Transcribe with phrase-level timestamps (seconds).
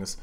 [0.00, 0.16] things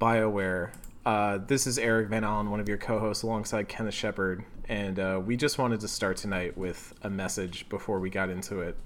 [0.00, 0.70] BioWare.
[1.04, 5.20] Uh, this is Eric Van Allen, one of your co-hosts, alongside Kenneth Shepard, and uh,
[5.24, 8.76] we just wanted to start tonight with a message before we got into it.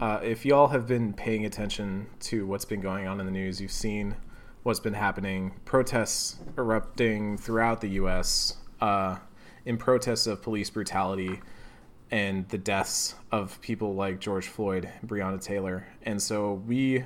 [0.00, 3.60] Uh, if y'all have been paying attention to what's been going on in the news,
[3.60, 4.14] you've seen
[4.62, 5.52] what's been happening.
[5.64, 8.56] Protests erupting throughout the U.S.
[8.80, 9.16] Uh,
[9.64, 11.40] in protests of police brutality
[12.10, 15.86] and the deaths of people like George Floyd, Breonna Taylor.
[16.04, 17.04] And so we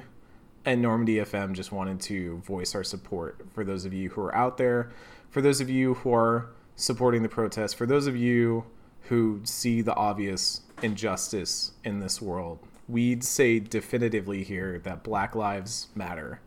[0.64, 4.34] and Normandy FM just wanted to voice our support for those of you who are
[4.34, 4.90] out there,
[5.30, 8.64] for those of you who are supporting the protest, for those of you
[9.02, 12.58] who see the obvious injustice in this world.
[12.88, 16.40] We'd say definitively here that Black Lives Matter.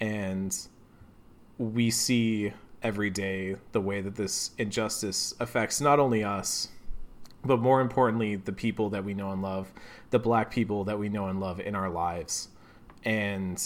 [0.00, 0.56] And
[1.56, 2.52] we see
[2.82, 6.68] every day the way that this injustice affects not only us,
[7.44, 9.72] but more importantly, the people that we know and love,
[10.10, 12.48] the black people that we know and love in our lives.
[13.04, 13.62] And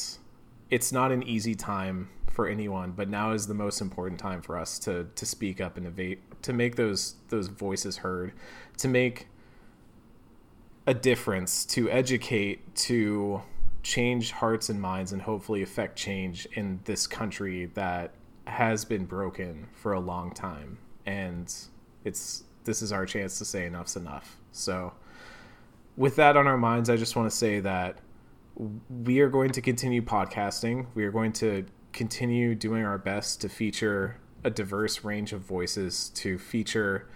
[0.70, 4.59] it's not an easy time for anyone, but now is the most important time for
[4.59, 8.32] us to to speak up and evade, to make those those voices heard,
[8.78, 9.28] to make
[10.87, 13.43] a difference, to educate, to
[13.82, 18.12] change hearts and minds, and hopefully affect change in this country that
[18.47, 20.78] has been broken for a long time.
[21.06, 21.53] And
[22.04, 24.38] it's this is our chance to say enough's enough.
[24.53, 24.93] So,
[25.97, 27.99] with that on our minds, I just want to say that
[28.57, 30.87] we are going to continue podcasting.
[30.95, 36.11] We are going to continue doing our best to feature a diverse range of voices,
[36.11, 37.09] to feature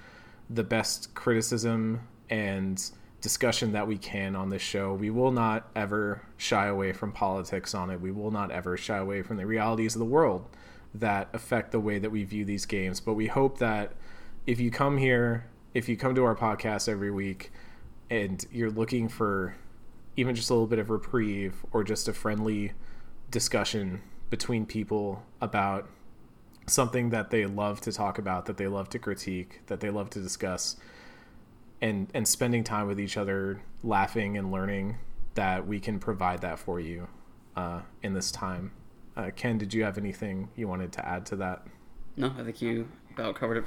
[0.49, 4.95] the best criticism and discussion that we can on this show.
[4.95, 8.01] We will not ever shy away from politics on it.
[8.01, 10.49] We will not ever shy away from the realities of the world
[10.95, 13.01] that affect the way that we view these games.
[13.01, 13.93] But we hope that
[14.47, 17.51] if you come here, if you come to our podcast every week
[18.09, 19.57] and you're looking for
[20.17, 22.73] even just a little bit of reprieve or just a friendly
[23.31, 25.89] discussion between people about
[26.67, 30.11] something that they love to talk about, that they love to critique, that they love
[30.11, 30.77] to discuss,
[31.81, 34.97] and and spending time with each other, laughing and learning,
[35.35, 37.09] that we can provide that for you
[37.55, 38.73] uh, in this time.
[39.17, 41.67] Uh, Ken, did you have anything you wanted to add to that?
[42.17, 43.65] No, I think you about covered it.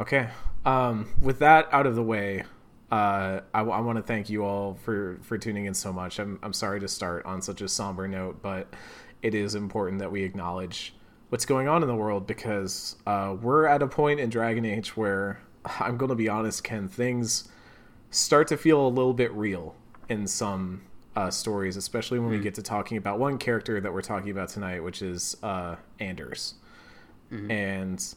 [0.00, 0.28] Okay.
[0.64, 2.44] Um, with that out of the way,
[2.90, 6.18] uh, I, I want to thank you all for, for tuning in so much.
[6.18, 8.72] I'm, I'm sorry to start on such a somber note, but
[9.22, 10.94] it is important that we acknowledge
[11.30, 14.96] what's going on in the world because uh, we're at a point in Dragon Age
[14.96, 15.40] where
[15.80, 17.48] I'm going to be honest, Ken, things
[18.10, 19.74] start to feel a little bit real
[20.08, 20.82] in some
[21.16, 22.38] uh, stories, especially when mm-hmm.
[22.38, 25.76] we get to talking about one character that we're talking about tonight, which is uh,
[25.98, 26.54] Anders.
[27.32, 27.50] Mm-hmm.
[27.50, 28.14] And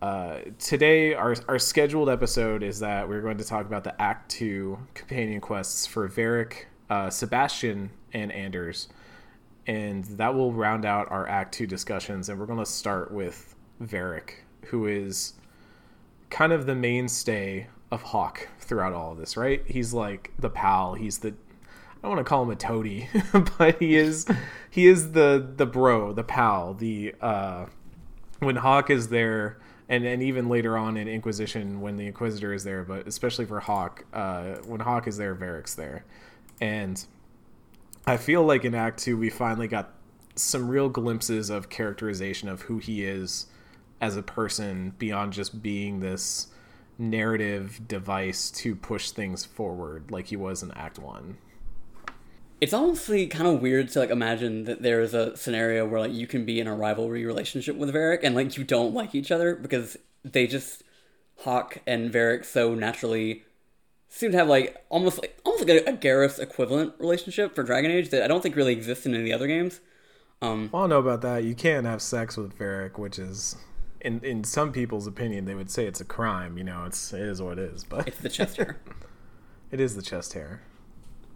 [0.00, 4.30] uh, today, our, our scheduled episode is that we're going to talk about the Act
[4.30, 8.88] 2 companion quests for Varric, uh, Sebastian, and Anders.
[9.66, 12.28] And that will round out our Act 2 discussions.
[12.28, 15.34] And we're going to start with Varric, who is
[16.30, 19.62] kind of the mainstay of Hawke throughout all of this, right?
[19.66, 20.94] He's like the pal.
[20.94, 23.08] He's the I don't want to call him a toady,
[23.58, 24.26] but he is
[24.70, 27.66] he is the the bro, the pal, the uh
[28.40, 29.58] when Hawke is there
[29.88, 33.60] and and even later on in Inquisition when the Inquisitor is there, but especially for
[33.60, 36.04] Hawke, uh, when Hawke is there, Varric's there,
[36.60, 37.04] and
[38.06, 39.94] I feel like in Act Two we finally got
[40.34, 43.46] some real glimpses of characterization of who he is
[44.00, 46.48] as a person beyond just being this
[46.96, 51.38] narrative device to push things forward like he was in Act One
[52.60, 56.26] it's honestly kind of weird to like imagine that there's a scenario where like you
[56.26, 59.54] can be in a rivalry relationship with Varric and like you don't like each other
[59.54, 60.82] because they just
[61.40, 63.44] Hawke and Varric so naturally
[64.08, 67.90] seem to have like almost like almost like a, a Garrus equivalent relationship for Dragon
[67.90, 69.80] Age that I don't think really exists in any of the other games.
[70.40, 71.44] Um, well, I don't know about that.
[71.44, 73.56] You can't have sex with Varric, which is
[74.00, 76.58] in in some people's opinion they would say it's a crime.
[76.58, 78.78] You know, it's it is what it is, but it's the chest hair.
[79.70, 80.62] it is the chest hair,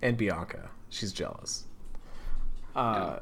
[0.02, 1.64] and Bianca she's jealous.
[2.76, 3.20] Uh,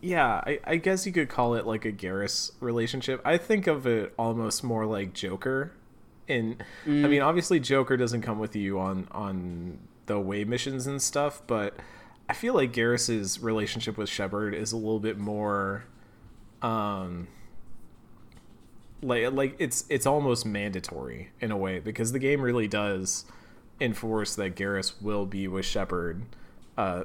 [0.00, 3.20] yeah, I, I guess you could call it like a Garrus relationship.
[3.24, 5.72] I think of it almost more like Joker.
[6.28, 7.04] And mm.
[7.04, 11.42] I mean, obviously Joker doesn't come with you on on the away missions and stuff,
[11.46, 11.74] but
[12.28, 15.84] I feel like Garrus's relationship with Shepard is a little bit more,
[16.60, 17.28] um,
[19.02, 23.24] like like it's it's almost mandatory in a way because the game really does
[23.80, 26.22] enforce that Garrus will be with Shepard
[26.78, 27.04] uh,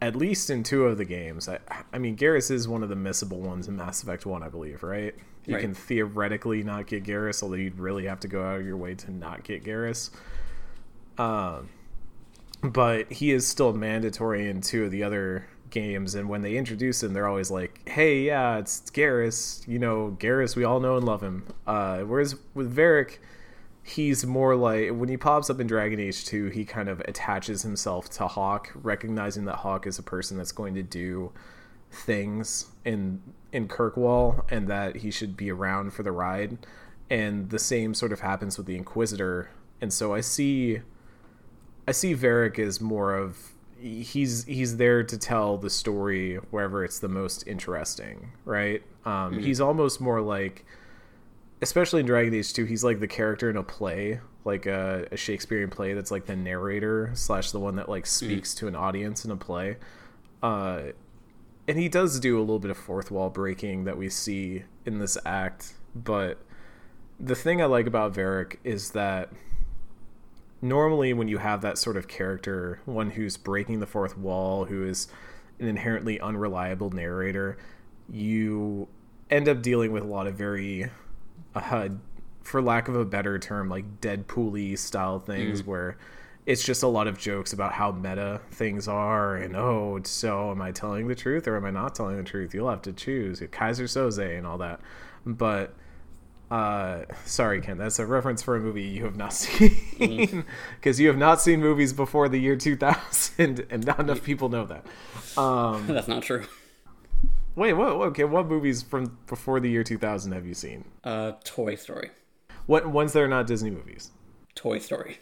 [0.00, 1.48] at least in two of the games.
[1.48, 1.58] I,
[1.92, 4.82] I mean, Garrus is one of the missable ones in Mass Effect One, I believe,
[4.82, 5.14] right?
[5.46, 5.60] You right.
[5.60, 8.94] can theoretically not get Garrus, although you'd really have to go out of your way
[8.94, 10.10] to not get Garrus.
[11.18, 11.68] Um,
[12.62, 17.02] but he is still mandatory in two of the other games, and when they introduce
[17.02, 19.66] him, they're always like, "Hey, yeah, it's, it's Garrus.
[19.68, 20.56] You know, Garrus.
[20.56, 23.18] We all know and love him." Uh, whereas with Varric,
[23.84, 27.62] he's more like when he pops up in Dragon Age 2, he kind of attaches
[27.62, 31.32] himself to Hawke, recognizing that Hawke is a person that's going to do
[31.90, 33.22] things in
[33.52, 36.66] in Kirkwall and that he should be around for the ride.
[37.10, 39.50] And the same sort of happens with the Inquisitor.
[39.80, 40.80] And so I see
[41.86, 47.00] I see Varric as more of he's he's there to tell the story wherever it's
[47.00, 48.82] the most interesting, right?
[49.04, 49.40] Um, mm-hmm.
[49.40, 50.64] He's almost more like
[51.64, 55.16] especially in Dragon Age 2, he's like the character in a play, like a, a
[55.16, 58.58] Shakespearean play that's like the narrator slash the one that like speaks mm.
[58.58, 59.78] to an audience in a play.
[60.42, 60.82] Uh,
[61.66, 64.98] and he does do a little bit of fourth wall breaking that we see in
[64.98, 66.38] this act, but
[67.18, 69.30] the thing I like about Varric is that
[70.60, 74.86] normally when you have that sort of character, one who's breaking the fourth wall, who
[74.86, 75.08] is
[75.58, 77.56] an inherently unreliable narrator,
[78.10, 78.86] you
[79.30, 80.90] end up dealing with a lot of very
[81.54, 81.88] uh,
[82.42, 85.66] for lack of a better term, like Deadpool style things mm.
[85.66, 85.96] where
[86.46, 90.60] it's just a lot of jokes about how meta things are and oh, so am
[90.60, 92.54] I telling the truth or am I not telling the truth?
[92.54, 93.40] You'll have to choose.
[93.40, 94.80] Keyser Söze and all that.
[95.24, 95.74] But
[96.50, 100.44] uh, sorry, Ken, that's a reference for a movie you have not seen
[100.76, 101.00] because mm.
[101.00, 104.86] you have not seen movies before the year 2000, and not enough people know that.
[105.38, 106.44] Um, that's not true.
[107.56, 107.88] Wait, what?
[107.88, 110.84] Okay, what movies from before the year 2000 have you seen?
[111.04, 112.10] Uh, Toy Story.
[112.66, 114.10] What ones that are not Disney movies?
[114.54, 115.18] Toy Story.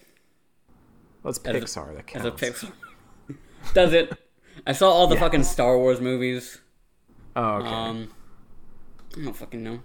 [1.25, 1.93] That's Pixar.
[1.93, 2.27] A, that counts.
[2.27, 2.73] As a Pixar.
[3.75, 4.17] Does it?
[4.67, 5.21] I saw all the yeah.
[5.21, 6.59] fucking Star Wars movies.
[7.37, 7.69] Oh, okay.
[7.69, 8.11] Um,
[9.17, 9.81] I don't fucking know.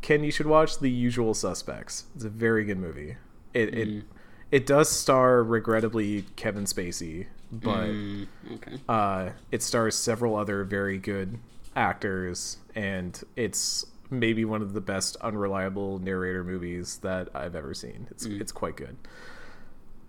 [0.00, 2.06] Ken, you should watch The Usual Suspects.
[2.14, 3.16] It's a very good movie.
[3.54, 3.76] It mm.
[3.76, 4.04] it
[4.50, 8.80] it does star regrettably Kevin Spacey, but mm, okay.
[8.88, 11.38] uh, it stars several other very good
[11.74, 18.08] actors, and it's maybe one of the best unreliable narrator movies that I've ever seen.
[18.10, 18.40] It's mm.
[18.40, 18.96] it's quite good.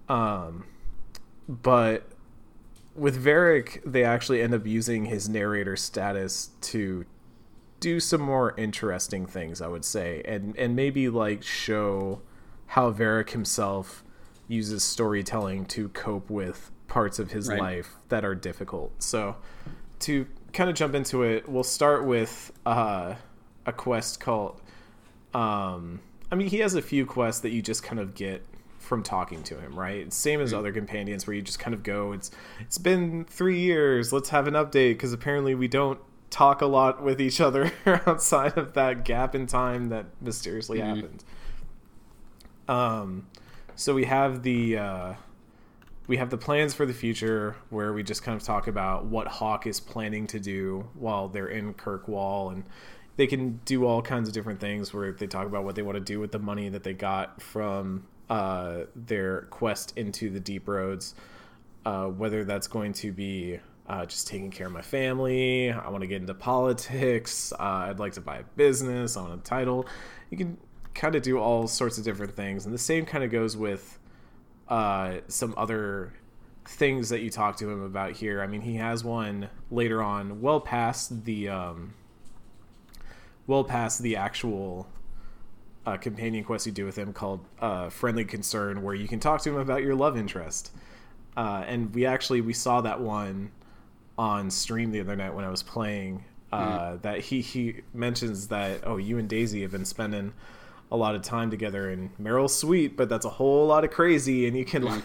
[0.10, 0.66] Um,
[1.48, 2.10] but
[2.96, 7.06] with Varric, they actually end up using his narrator status to
[7.80, 12.22] do some more interesting things, I would say, and and maybe like show
[12.68, 14.04] how Varric himself
[14.48, 17.60] uses storytelling to cope with parts of his right.
[17.60, 19.02] life that are difficult.
[19.02, 19.38] So
[20.00, 23.16] to kind of jump into it, we'll start with uh,
[23.66, 24.62] a quest called.
[25.34, 28.46] Um, I mean, he has a few quests that you just kind of get
[28.80, 30.12] from talking to him, right?
[30.12, 32.12] Same as other companions, where you just kind of go.
[32.12, 34.14] It's it's been three years.
[34.14, 38.58] Let's have an update because apparently we don't talk a lot with each other outside
[38.58, 40.96] of that gap in time that mysteriously mm-hmm.
[40.96, 41.24] happened.
[42.68, 43.28] Um,
[43.76, 45.14] so we have the uh,
[46.08, 49.28] we have the plans for the future where we just kind of talk about what
[49.28, 52.64] Hawke is planning to do while they're in Kirkwall and
[53.16, 55.98] they can do all kinds of different things where they talk about what they want
[55.98, 60.68] to do with the money that they got from uh, their quest into the deep
[60.68, 61.16] roads
[61.86, 66.02] uh, whether that's going to be uh, just taking care of my family i want
[66.02, 69.86] to get into politics uh, i'd like to buy a business i want a title.
[70.30, 70.58] You can
[70.94, 74.00] kind of do all sorts of different things and the same kind of goes with
[74.68, 76.14] uh, some other
[76.66, 78.42] things that you talk to him about here.
[78.42, 81.94] I mean, he has one later on, well past the um,
[83.48, 84.88] well past the actual
[85.86, 89.42] uh, companion quest you do with him called uh, Friendly Concern, where you can talk
[89.42, 90.72] to him about your love interest.
[91.36, 93.52] Uh, and we actually we saw that one
[94.18, 96.24] on stream the other night when I was playing.
[96.54, 97.02] Mm.
[97.02, 100.34] That he he mentions that oh you and Daisy have been spending
[100.94, 104.48] a lot of time together and Merrill's sweet, but that's a whole lot of crazy
[104.48, 105.04] and you can like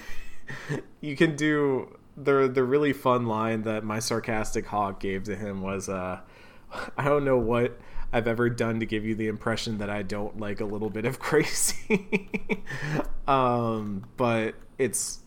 [1.00, 5.62] you can do the the really fun line that my sarcastic hawk gave to him
[5.62, 6.20] was uh
[6.96, 7.78] I don't know what
[8.12, 11.04] I've ever done to give you the impression that I don't like a little bit
[11.04, 12.62] of crazy.
[13.26, 15.20] um, but it's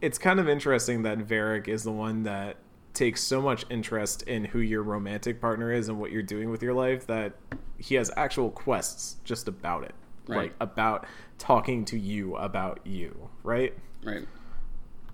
[0.00, 2.56] it's kind of interesting that Varric is the one that
[2.98, 6.60] takes so much interest in who your romantic partner is and what you're doing with
[6.60, 7.32] your life that
[7.78, 9.94] he has actual quests just about it
[10.26, 10.36] right.
[10.36, 11.06] like about
[11.38, 14.26] talking to you about you right right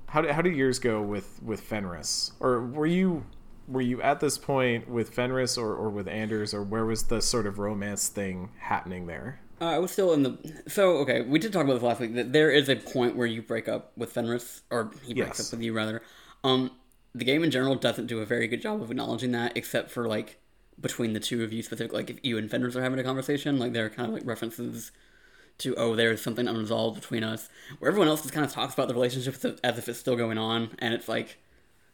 [0.07, 3.23] how did, how did yours go with with fenris or were you
[3.69, 7.21] were you at this point with fenris or, or with anders or where was the
[7.21, 10.63] sort of romance thing happening there uh, I was still in the.
[10.67, 12.17] So okay, we did talk about this last week.
[12.17, 15.53] That there is a point where you break up with Fenris, or he breaks yes.
[15.53, 16.03] up with you rather.
[16.43, 16.73] Um,
[17.15, 20.09] the game in general doesn't do a very good job of acknowledging that, except for
[20.09, 20.39] like
[20.81, 21.99] between the two of you specifically.
[21.99, 24.27] Like if you and Fenris are having a conversation, like there are kind of like
[24.27, 24.91] references
[25.59, 28.89] to oh there's something unresolved between us where everyone else just kind of talks about
[28.89, 31.39] the relationship as if it's still going on and it's like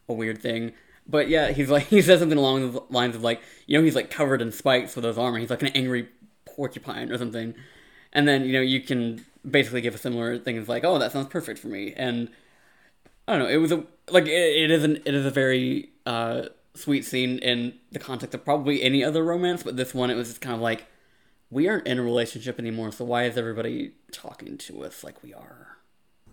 [0.09, 0.73] a weird thing
[1.07, 3.95] but yeah he's like he says something along the lines of like you know he's
[3.95, 6.09] like covered in spikes with his armor he's like an angry
[6.47, 7.55] porcupine or something
[8.13, 11.13] and then you know you can basically give a similar thing as like oh that
[11.13, 12.29] sounds perfect for me and
[13.29, 15.91] i don't know it was a like it, it is an it is a very
[16.07, 16.43] uh
[16.75, 20.29] sweet scene in the context of probably any other romance but this one it was
[20.29, 20.87] just kind of like
[21.51, 25.35] we aren't in a relationship anymore, so why is everybody talking to us like we
[25.35, 25.79] are?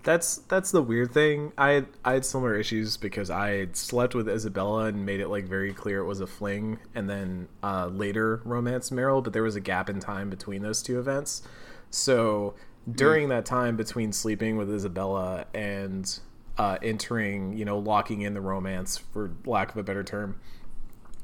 [0.03, 1.51] That's that's the weird thing.
[1.57, 5.46] I had, I had similar issues because I slept with Isabela and made it like
[5.46, 9.55] very clear it was a fling, and then uh, later romance Merrill, but there was
[9.55, 11.41] a gap in time between those two events.
[11.89, 12.53] So
[12.89, 13.29] during mm.
[13.29, 16.19] that time between sleeping with Isabela and
[16.58, 20.40] uh, entering, you know, locking in the romance, for lack of a better term,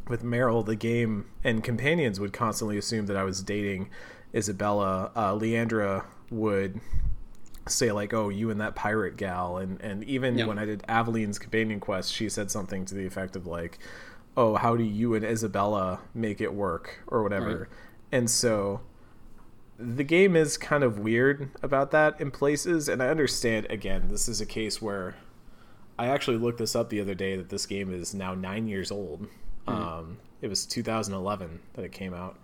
[0.08, 3.90] with Merrill, the game and companions would constantly assume that I was dating
[4.34, 5.12] Isabela.
[5.16, 6.80] Uh, Leandra would
[7.68, 10.48] say like, "Oh, you and that pirate gal," and and even yep.
[10.48, 13.80] when I did Aveline's companion quest, she said something to the effect of like,
[14.36, 17.58] "Oh, how do you and Isabela make it work?" or whatever.
[17.58, 17.68] Right.
[18.12, 18.82] And so
[19.80, 23.68] the game is kind of weird about that in places, and I understand.
[23.70, 25.16] Again, this is a case where
[25.98, 28.92] I actually looked this up the other day that this game is now nine years
[28.92, 29.28] old
[29.68, 29.82] Mm-hmm.
[29.82, 32.38] Um, it was 2011 that it came out.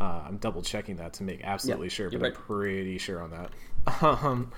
[0.00, 2.34] Uh, I'm double checking that to make absolutely yeah, sure, but right.
[2.34, 3.50] I'm pretty sure on that.
[4.02, 4.52] Um,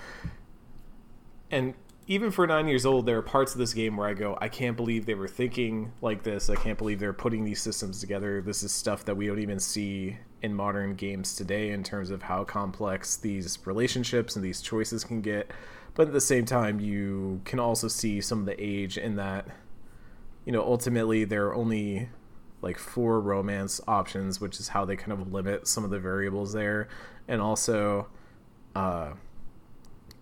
[1.53, 1.75] and
[2.13, 4.49] even for nine years old, there are parts of this game where I go, I
[4.49, 6.51] can't believe they were thinking like this.
[6.51, 8.43] I can't believe they're putting these systems together.
[8.43, 12.23] This is stuff that we don't even see in modern games today in terms of
[12.23, 15.51] how complex these relationships and these choices can get.
[15.95, 19.47] But at the same time, you can also see some of the age in that
[20.45, 22.09] you know, ultimately there are only
[22.61, 26.53] like four romance options, which is how they kind of limit some of the variables
[26.53, 26.89] there.
[27.29, 28.09] And also,
[28.75, 29.13] uh,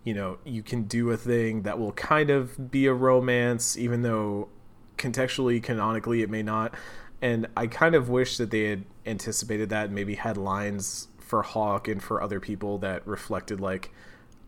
[0.05, 4.03] you know, you can do a thing that will kind of be a romance, even
[4.03, 4.49] though
[4.97, 6.75] contextually, canonically, it may not.
[7.23, 11.43] And I kind of wish that they had anticipated that and maybe had lines for
[11.43, 13.93] Hawke and for other people that reflected, like,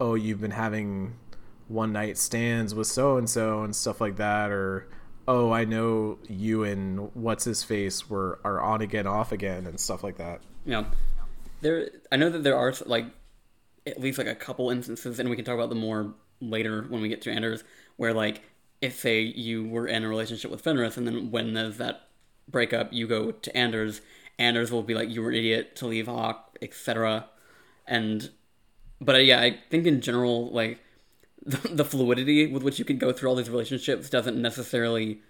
[0.00, 1.16] oh, you've been having
[1.68, 4.88] one night stands with so and so and stuff like that, or
[5.28, 9.78] oh, I know you and what's his face were are on again, off again, and
[9.78, 10.40] stuff like that.
[10.64, 10.84] Yeah,
[11.60, 11.90] there.
[12.10, 13.06] I know that there are like
[13.86, 17.00] at least like a couple instances, and we can talk about them more later when
[17.00, 17.64] we get to Anders,
[17.96, 18.42] where like
[18.80, 22.08] if say you were in a relationship with Fenris, and then when there's that
[22.48, 24.00] breakup, you go to Anders.
[24.38, 27.26] Anders will be like, "You were an idiot to leave Hawke," etc.
[27.86, 28.30] And
[29.00, 30.80] but yeah, I think in general, like
[31.44, 35.20] the, the fluidity with which you can go through all these relationships doesn't necessarily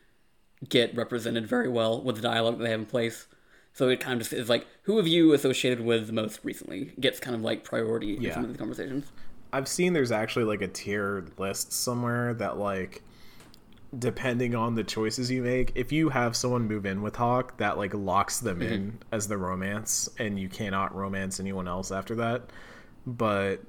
[0.68, 3.26] get represented very well with the dialogue that they have in place.
[3.74, 7.20] So it kind of just is like, who have you associated with most recently gets
[7.20, 8.28] kind of like priority yeah.
[8.28, 9.06] in some of these conversations.
[9.52, 13.02] I've seen there's actually like a tier list somewhere that like
[13.98, 17.76] depending on the choices you make, if you have someone move in with Hawke, that
[17.76, 18.72] like locks them mm-hmm.
[18.72, 22.42] in as the romance and you cannot romance anyone else after that.
[23.06, 23.62] But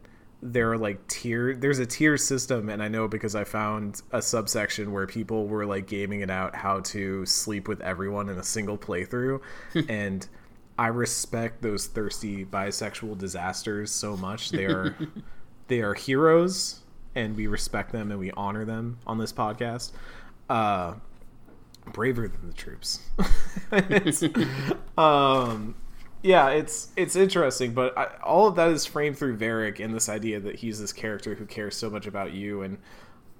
[0.45, 4.21] there are like tier there's a tier system and i know because i found a
[4.21, 8.43] subsection where people were like gaming it out how to sleep with everyone in a
[8.43, 9.39] single playthrough
[9.87, 10.27] and
[10.77, 14.49] i respect those thirsty bisexual disasters so much.
[14.49, 14.95] They are
[15.67, 16.81] they are heroes
[17.15, 19.91] and we respect them and we honor them on this podcast.
[20.49, 20.95] Uh
[21.91, 22.99] braver than the troops.
[24.97, 25.75] Um
[26.23, 30.07] yeah, it's it's interesting, but I, all of that is framed through Varric and this
[30.07, 32.77] idea that he's this character who cares so much about you, and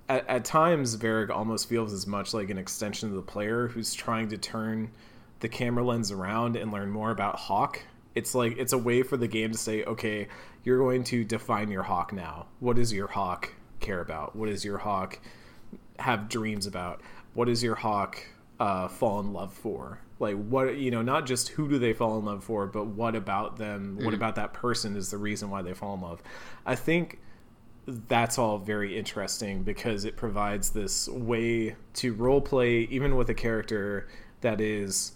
[0.10, 3.94] at, at times Varric almost feels as much like an extension of the player who's
[3.94, 4.92] trying to turn
[5.40, 7.82] the camera lens around and learn more about Hawke.
[8.16, 10.28] It's like it's a way for the game to say, okay,
[10.66, 12.48] you're going to define your Hawke now.
[12.60, 14.36] What does your Hawke care about?
[14.36, 15.20] What does your Hawke
[16.00, 17.02] have dreams about?
[17.34, 18.28] What does your Hawke
[18.60, 20.00] uh, fall in love for?
[20.20, 23.16] Like what you know not just who do they fall in love for but what
[23.16, 23.98] about them?
[24.00, 24.06] Mm.
[24.06, 26.22] what about that person is the reason why they fall in love?
[26.66, 27.20] I think
[27.86, 33.34] that's all very interesting because it provides this way to role play even with a
[33.34, 34.08] character
[34.40, 35.14] that is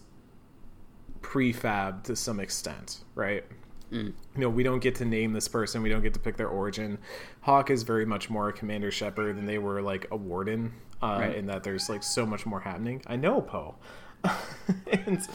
[1.21, 3.45] prefab to some extent right?
[3.91, 4.07] Mm.
[4.07, 5.81] you know we don't get to name this person.
[5.81, 6.97] We don't get to pick their origin.
[7.41, 11.17] Hawke is very much more a commander shepard than they were like a warden uh,
[11.21, 11.35] right.
[11.35, 13.01] in that there's like so much more happening.
[13.07, 13.75] I know poe
[14.91, 15.27] and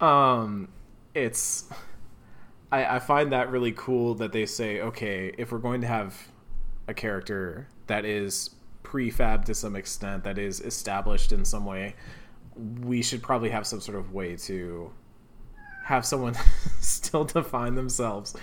[0.00, 0.68] um,
[1.14, 1.66] it's
[2.74, 6.16] I, I find that really cool that they say, okay, if we're going to have
[6.88, 8.50] a character that is
[8.82, 11.94] prefab to some extent, that is established in some way,
[12.82, 14.90] we should probably have some sort of way to
[15.84, 16.34] have someone
[16.80, 18.34] still define themselves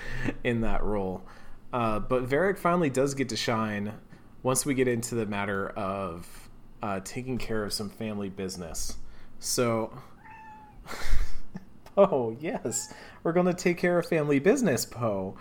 [0.44, 1.24] in that role.
[1.74, 3.94] Uh, but Varric finally does get to shine
[4.44, 6.50] once we get into the matter of
[6.82, 8.98] uh, taking care of some family business.
[9.42, 9.92] So,
[11.98, 12.94] oh yes,
[13.24, 15.36] we're gonna take care of family business, Poe.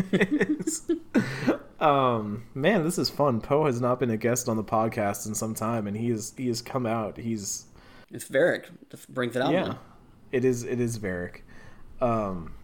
[1.80, 3.42] um, man, this is fun.
[3.42, 6.32] Poe has not been a guest on the podcast in some time, and he is
[6.34, 7.18] he has come out.
[7.18, 7.66] He's
[8.10, 8.64] It's Varric.
[8.90, 9.52] Just brings it out.
[9.52, 9.78] yeah, man.
[10.32, 11.42] it is it is Varric.
[12.00, 12.54] Um,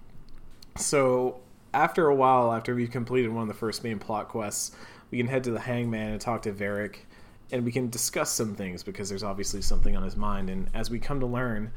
[0.76, 1.40] so
[1.74, 4.74] after a while, after we've completed one of the first main plot quests,
[5.10, 7.00] we can head to the Hangman and talk to Varric,
[7.52, 10.50] and we can discuss some things because there's obviously something on his mind.
[10.50, 11.72] And as we come to learn,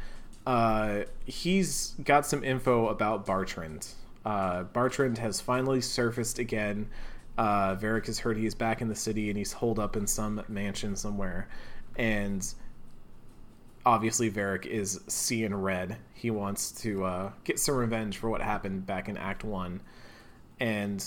[0.45, 3.93] uh, he's got some info about Bartrand.
[4.25, 6.89] Uh, Bartrand has finally surfaced again.
[7.37, 10.07] Uh, Varric has heard he is back in the city and he's holed up in
[10.07, 11.47] some mansion somewhere.
[11.95, 12.45] And
[13.85, 15.97] obviously Varric is seeing red.
[16.13, 19.81] He wants to uh, get some revenge for what happened back in Act One,
[20.59, 21.03] and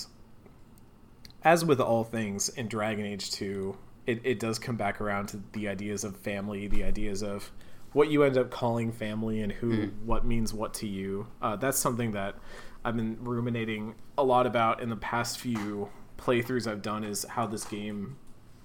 [1.44, 5.40] as with all things in Dragon Age Two, it, it does come back around to
[5.52, 7.52] the ideas of family, the ideas of
[7.92, 11.26] what you end up calling family and who what means what to you.
[11.40, 12.36] Uh, that's something that
[12.84, 17.04] I've been ruminating a lot about in the past few playthroughs I've done.
[17.04, 18.16] Is how this game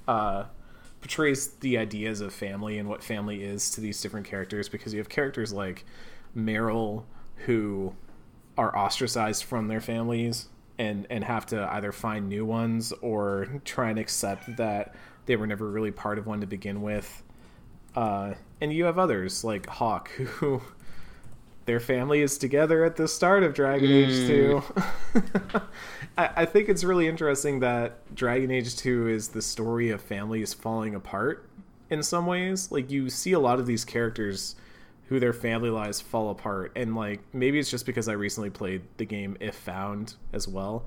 [0.08, 0.46] uh,
[1.02, 5.00] portrays the ideas of family and what family is to these different characters because you
[5.00, 5.86] have characters like
[6.34, 7.06] Merrill
[7.46, 7.94] who
[8.58, 10.48] are ostracized from their families
[10.80, 14.96] and and have to either find new ones or try and accept that
[15.28, 17.24] they were never really part of one to begin with.
[17.96, 20.62] Uh, and you have others like Hawke who
[21.66, 24.64] their family is together at the start of Dragon Age 2.
[26.18, 30.54] I, I think it's really interesting that Dragon Age 2 is the story of families
[30.54, 31.48] falling apart
[31.90, 32.72] in some ways.
[32.72, 34.56] Like, you see a lot of these characters
[35.10, 36.72] who their family lives fall apart.
[36.78, 40.86] And, like, maybe it's just because I recently played the game If Found as well.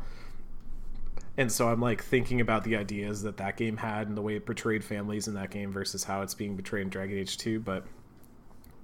[1.41, 4.37] And so I'm like thinking about the ideas that that game had and the way
[4.37, 7.61] it portrayed families in that game versus how it's being portrayed in Dragon Age 2.
[7.61, 7.87] But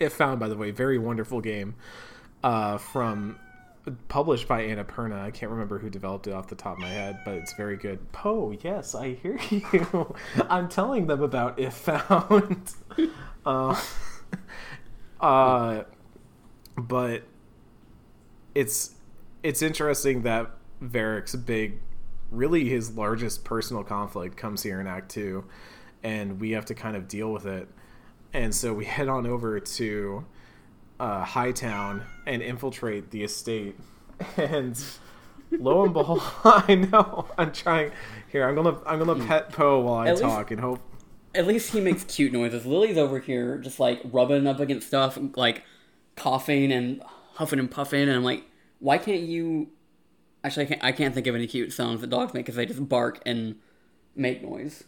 [0.00, 1.74] if found by the way very wonderful game
[2.42, 3.38] uh, from
[4.08, 5.20] published by Annapurna.
[5.20, 7.76] I can't remember who developed it off the top of my head, but it's very
[7.76, 8.10] good.
[8.12, 10.16] Poe, yes, I hear you.
[10.48, 12.72] I'm telling them about if found.
[13.44, 13.78] uh,
[15.20, 15.82] uh,
[16.78, 17.22] but
[18.54, 18.94] it's
[19.42, 21.80] it's interesting that Varric's big,
[22.30, 25.44] really his largest personal conflict comes here in Act Two,
[26.02, 27.68] and we have to kind of deal with it
[28.32, 30.24] and so we head on over to
[31.00, 33.76] uh, Hightown and infiltrate the estate.
[34.38, 34.82] And
[35.50, 37.92] lo and behold, I know I'm trying.
[38.28, 40.80] Here, I'm gonna I'm gonna pet Poe while I At least- talk and hope.
[41.34, 42.64] At least he makes cute noises.
[42.64, 45.64] Lily's over here just like rubbing up against stuff, like
[46.16, 47.02] coughing and
[47.34, 48.44] huffing and puffing, and I'm like,
[48.78, 49.68] why can't you?
[50.46, 50.84] Actually, I can't.
[50.84, 53.56] I can't think of any cute sounds that dogs make because they just bark and
[54.14, 54.84] make noise.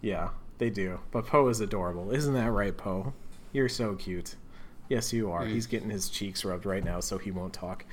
[0.00, 0.28] Yeah,
[0.58, 1.00] they do.
[1.10, 3.12] But Poe is adorable, isn't that right, Poe?
[3.52, 4.36] You're so cute.
[4.88, 5.44] Yes, you are.
[5.44, 7.84] He's getting his cheeks rubbed right now, so he won't talk.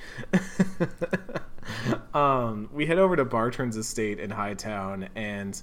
[2.14, 5.60] um, we head over to Bartrand's estate in Hightown, and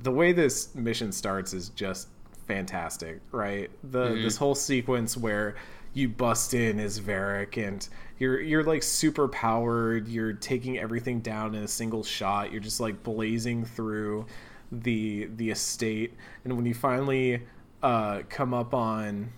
[0.00, 2.08] the way this mission starts is just
[2.48, 3.70] fantastic, right?
[3.92, 5.54] The this whole sequence where
[5.94, 7.86] you bust in as Varric and
[8.18, 12.80] you're you're like super powered, you're taking everything down in a single shot, you're just
[12.80, 14.26] like blazing through
[14.70, 17.42] the the estate, and when you finally
[17.82, 19.30] uh, come up on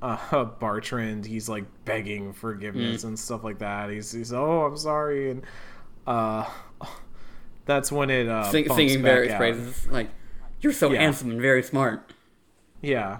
[0.00, 0.16] uh,
[0.60, 3.90] Bartrand, he's like begging forgiveness and stuff like that.
[3.90, 5.42] He's he's oh I'm sorry, and
[6.06, 6.48] uh,
[7.66, 10.08] that's when it uh, bumps singing back praises, like
[10.60, 11.00] you're so Yeah.
[11.02, 12.12] handsome and very smart.
[12.80, 13.18] Yeah.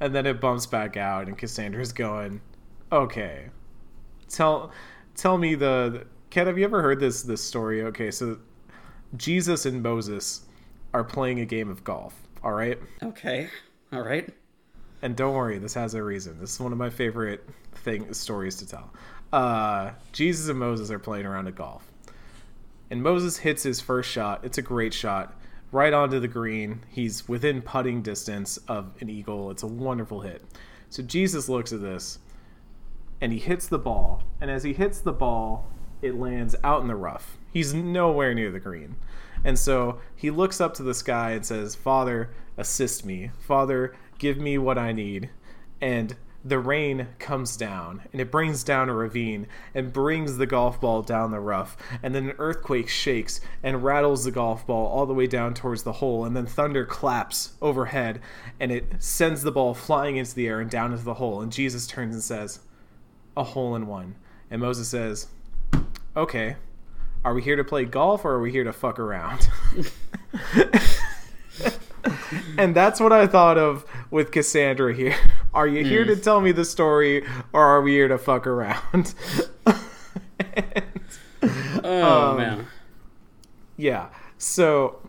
[0.00, 2.40] And then it bumps back out and Cassandra's going,
[2.92, 3.50] "Okay.
[4.28, 4.70] Tell
[5.14, 7.82] tell me the Ken, have you ever heard this this story?
[7.82, 8.38] Okay, so
[9.16, 10.42] Jesus and Moses
[10.92, 12.78] are playing a game of golf, all right?
[13.02, 13.48] Okay,
[13.92, 14.28] all right.
[15.00, 16.38] And don't worry, this has a reason.
[16.40, 18.92] This is one of my favorite thing stories to tell.
[19.32, 21.90] Uh, Jesus and Moses are playing around at golf.
[22.90, 24.44] And Moses hits his first shot.
[24.44, 25.37] It's a great shot.
[25.70, 26.84] Right onto the green.
[26.88, 29.50] He's within putting distance of an eagle.
[29.50, 30.42] It's a wonderful hit.
[30.88, 32.18] So Jesus looks at this
[33.20, 34.22] and he hits the ball.
[34.40, 35.68] And as he hits the ball,
[36.00, 37.36] it lands out in the rough.
[37.52, 38.96] He's nowhere near the green.
[39.44, 43.30] And so he looks up to the sky and says, Father, assist me.
[43.38, 45.30] Father, give me what I need.
[45.80, 46.16] And
[46.48, 51.02] the rain comes down and it brings down a ravine and brings the golf ball
[51.02, 51.76] down the rough.
[52.02, 55.82] And then an earthquake shakes and rattles the golf ball all the way down towards
[55.82, 56.24] the hole.
[56.24, 58.20] And then thunder claps overhead
[58.58, 61.40] and it sends the ball flying into the air and down into the hole.
[61.40, 62.60] And Jesus turns and says,
[63.36, 64.16] A hole in one.
[64.50, 65.28] And Moses says,
[66.16, 66.56] Okay,
[67.24, 69.48] are we here to play golf or are we here to fuck around?
[72.58, 75.16] and that's what I thought of with Cassandra here.
[75.54, 79.14] Are you here to tell me the story or are we here to fuck around?
[79.66, 80.84] And,
[81.84, 82.66] Oh Um, man.
[83.76, 84.08] yeah.
[84.38, 85.00] So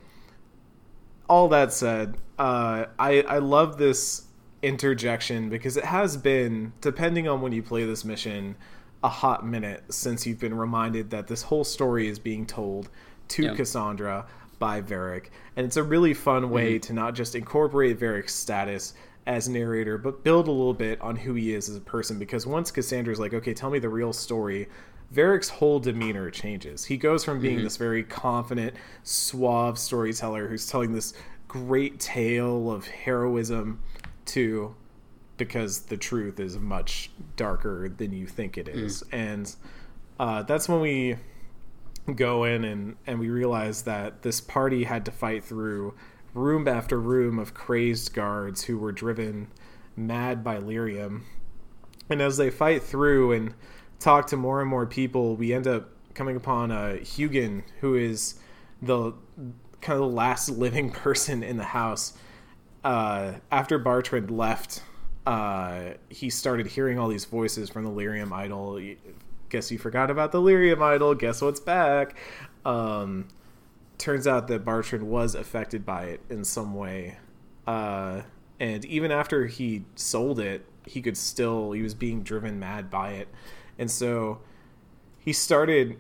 [1.28, 4.24] all that said, uh, I I love this
[4.62, 8.56] interjection because it has been, depending on when you play this mission,
[9.04, 12.90] a hot minute since you've been reminded that this whole story is being told
[13.30, 13.54] to.
[13.56, 14.26] Cassandra
[14.60, 15.26] by Varric,
[15.56, 16.82] and it's a really fun way Mm-hmm.
[16.88, 18.94] to not just incorporate Varric's status
[19.26, 22.18] as narrator, but build a little bit on who he is as a person.
[22.20, 24.68] Because once Cassandra's like, "Okay, tell me the real story,"
[25.12, 26.86] Varric's whole demeanor changes.
[26.86, 31.14] He goes from being this very confident, suave storyteller who's telling this
[31.48, 33.82] great tale of heroism
[34.26, 34.76] to
[35.38, 39.04] because the truth is much darker than you think it is.
[39.12, 39.56] And
[40.20, 41.16] uh, that's when we
[42.16, 45.96] go in and, and we realize that this party had to fight through
[46.34, 49.48] room after room of crazed guards who were driven
[49.96, 51.24] mad by lyrium.
[52.10, 53.54] And as they fight through and
[54.00, 58.36] talk to more and more people, we end up coming upon uh, Hugin, who is
[58.82, 59.14] the
[59.82, 62.14] kind of the last living person in the house.
[62.84, 64.82] Uh, after Bartrand left,
[65.26, 68.82] uh, he started hearing all these voices from the Lyrium idol.
[69.50, 71.14] Guess you forgot about the Lyrium idol.
[71.14, 72.16] Guess what's back?
[72.66, 73.28] Um,
[74.00, 77.18] turns out that Bartrand was affected by it in some way.
[77.68, 78.22] Uh,
[78.60, 83.12] and even after he sold it, he could still, he was being driven mad by
[83.12, 83.28] it.
[83.78, 84.40] And so
[85.20, 85.98] he started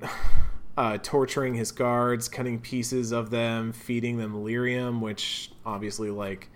[0.77, 6.49] uh, torturing his guards, cutting pieces of them, feeding them lyrium, which obviously, like,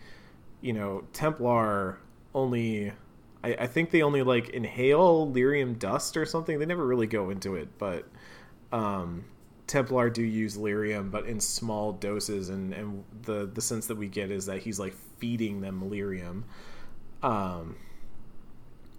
[0.61, 1.99] you know, Templar
[2.33, 2.93] only.
[3.43, 6.57] I, I think they only like inhale lyrium dust or something.
[6.57, 8.07] They never really go into it, but
[8.71, 9.25] um,
[9.73, 14.07] Templar do use lyrium, but in small doses, and, and the the sense that we
[14.07, 16.43] get is that he's like feeding them lyrium.
[17.23, 17.77] Um,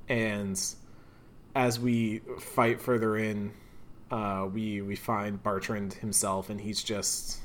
[0.09, 0.61] and
[1.55, 3.53] as we fight further in,
[4.11, 7.39] uh, we we find Bartrand himself, and he's just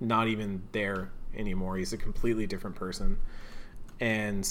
[0.00, 1.76] not even there anymore.
[1.76, 3.18] He's a completely different person,
[4.00, 4.48] and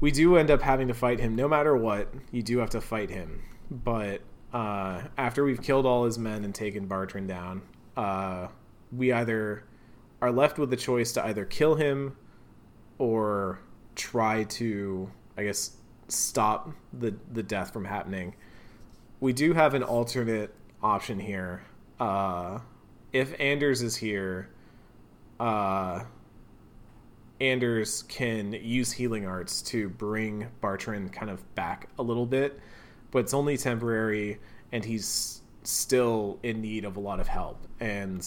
[0.00, 1.36] we do end up having to fight him.
[1.36, 3.42] No matter what, you do have to fight him.
[3.70, 7.62] But uh, after we've killed all his men and taken Bartrand down,
[7.96, 8.48] uh,
[8.92, 9.64] we either
[10.20, 12.16] are left with the choice to either kill him
[12.98, 13.60] or
[13.94, 15.76] try to, I guess,
[16.08, 18.34] stop the the death from happening.
[19.20, 21.64] We do have an alternate option here.
[22.00, 22.60] Uh,
[23.12, 24.48] if Anders is here,
[25.40, 26.04] uh,
[27.40, 32.58] Anders can use healing arts to bring Bartrand kind of back a little bit,
[33.10, 34.38] but it's only temporary,
[34.72, 37.66] and he's still in need of a lot of help.
[37.80, 38.26] And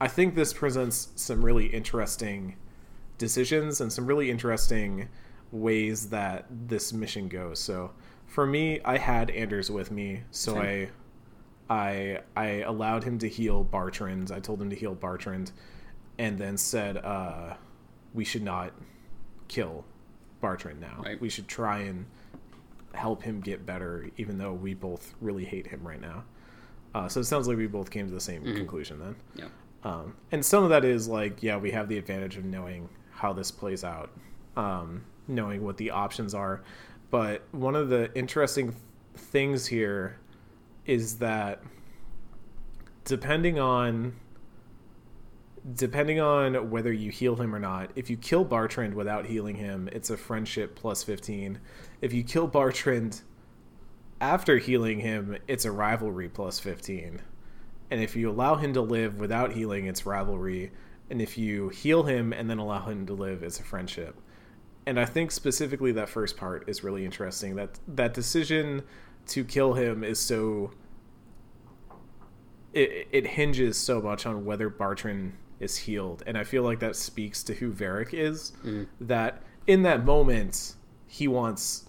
[0.00, 2.56] I think this presents some really interesting
[3.18, 5.08] decisions and some really interesting
[5.52, 7.58] ways that this mission goes.
[7.58, 7.92] So
[8.26, 10.90] for me, I had Anders with me, so I
[11.70, 14.30] I I allowed him to heal Bartrand.
[14.30, 15.52] I told him to heal Bartrand,
[16.18, 17.54] and then said uh,
[18.12, 18.72] we should not
[19.48, 19.84] kill
[20.42, 21.02] Bartrand now.
[21.04, 21.20] Right.
[21.20, 22.06] We should try and
[22.96, 26.24] help him get better, even though we both really hate him right now.
[26.94, 29.16] Uh, so it sounds like we both came to the same conclusion then.
[29.34, 29.48] Yeah.
[29.84, 33.32] Um, and some of that is like, yeah, we have the advantage of knowing how
[33.32, 34.10] this plays out,
[34.56, 36.62] um, knowing what the options are.
[37.10, 38.74] But one of the interesting
[39.14, 40.18] things here
[40.86, 41.62] is that
[43.04, 44.14] depending on
[45.74, 49.88] depending on whether you heal him or not, if you kill Bartrand without healing him,
[49.92, 51.58] it's a friendship plus 15.
[52.06, 53.22] If you kill Bartrand
[54.20, 57.20] after healing him, it's a rivalry plus 15.
[57.90, 60.70] And if you allow him to live without healing, it's rivalry.
[61.10, 64.20] And if you heal him and then allow him to live, it's a friendship.
[64.86, 67.56] And I think specifically that first part is really interesting.
[67.56, 68.84] That that decision
[69.26, 70.74] to kill him is so
[72.72, 76.22] it, it hinges so much on whether Bartrand is healed.
[76.24, 78.52] And I feel like that speaks to who Varric is.
[78.64, 78.86] Mm.
[79.00, 80.76] That in that moment,
[81.08, 81.85] he wants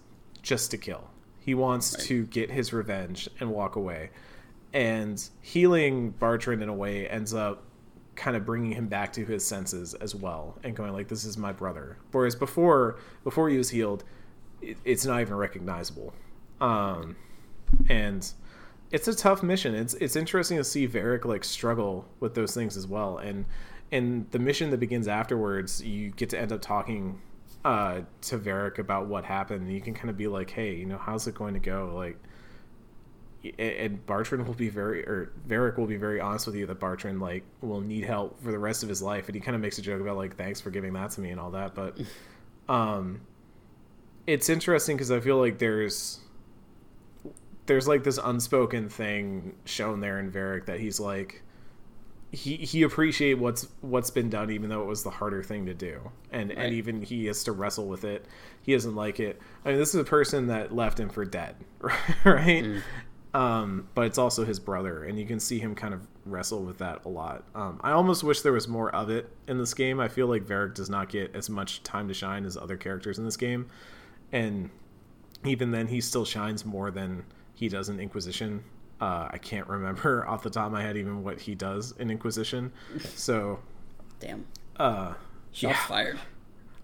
[0.48, 1.10] just to kill.
[1.40, 2.04] He wants Right.
[2.08, 4.10] to get his revenge and walk away.
[4.74, 7.64] And healing Bartrand in a way ends up
[8.16, 11.38] kind of bringing him back to his senses as well and going like this is
[11.38, 14.04] my brother whereas before before he was healed
[14.60, 16.12] it, it's not even recognizable
[16.60, 17.16] um
[17.90, 18.34] and
[18.92, 22.76] it's a tough mission it's it's interesting to see Varric like struggle with those things
[22.76, 23.46] as well and
[23.92, 27.22] and the mission that begins afterwards you get to end up talking
[27.68, 30.86] uh to Varric about what happened and you can kind of be like hey you
[30.86, 31.92] know how's it going to go?
[31.94, 32.18] Like
[33.60, 37.22] and Bartrand will be very or Varric will be very honest with you that Bartrand
[37.22, 39.78] like will need help for the rest of his life and he kind of makes
[39.78, 41.98] a joke about like thanks for giving that to me and all that but
[42.74, 43.22] um
[44.26, 46.20] it's interesting because I feel like there's
[47.66, 51.44] there's like this unspoken thing shown there in Varric that he's like
[52.32, 55.74] he he appreciate what's what's been done even though it was the harder thing to
[55.74, 56.12] do.
[56.32, 56.58] And right.
[56.58, 58.26] and even he has to wrestle with it.
[58.62, 59.42] He doesn't like it.
[59.64, 62.66] I mean this is a person that left him for dead right?
[62.66, 62.82] Mm.
[63.34, 66.80] um, but it's also his brother and you can see him kind of wrestle with
[66.80, 67.46] that a lot.
[67.56, 70.00] Um, i almost wish there was more of it in this game.
[70.00, 73.18] I feel like Varric does not get as much time to shine as other characters
[73.18, 73.68] in this game.
[74.34, 74.70] And
[75.46, 78.64] even then he still shines more than he does in inquisition
[79.00, 82.10] uh, I can't remember off the top of my head even what he does in
[82.10, 82.72] Inquisition.
[83.16, 83.60] So,
[84.20, 84.46] damn.
[84.78, 85.14] Uh,
[85.52, 85.88] Shots yeah.
[85.88, 86.20] fired.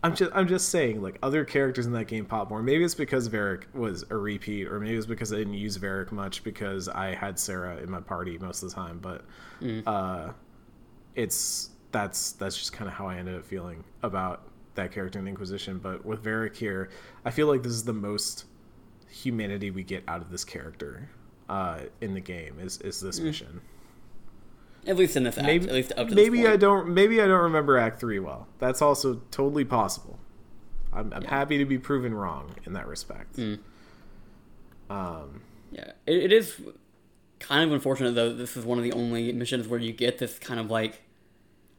[0.03, 2.61] I'm just I'm just saying like other characters in that game pop more.
[2.61, 6.11] Maybe it's because Varric was a repeat, or maybe it's because I didn't use Varric
[6.11, 8.99] much because I had Sera in my party most of the time.
[8.99, 9.23] But
[9.61, 9.81] mm.
[9.87, 10.33] uh,
[11.15, 14.41] it's that's that's just kind of how I ended up feeling about
[14.75, 15.77] that character in Inquisition.
[15.77, 16.89] But with Varric here,
[17.23, 18.43] I feel like this is the most
[19.07, 21.09] humanity we get out of this character
[21.53, 23.25] uh, in the game is is this mm.
[23.25, 23.61] mission.
[24.87, 25.45] At least in this act.
[25.45, 26.89] Maybe, at least up to maybe I don't.
[26.89, 28.47] Maybe I don't remember Act Three well.
[28.59, 30.19] That's also totally possible.
[30.91, 31.29] I'm, I'm yeah.
[31.29, 33.37] happy to be proven wrong in that respect.
[33.37, 33.59] Mm.
[34.89, 36.59] Um, yeah, it, it is
[37.39, 38.33] kind of unfortunate though.
[38.33, 41.03] This is one of the only missions where you get this kind of like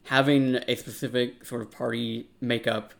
[0.05, 2.95] having a specific sort of party makeup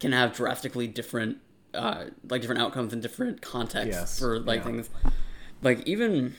[0.00, 1.38] can have drastically different,
[1.74, 4.18] uh, like different outcomes and different contexts yes.
[4.18, 4.64] for like yeah.
[4.64, 4.90] things
[5.62, 6.34] like even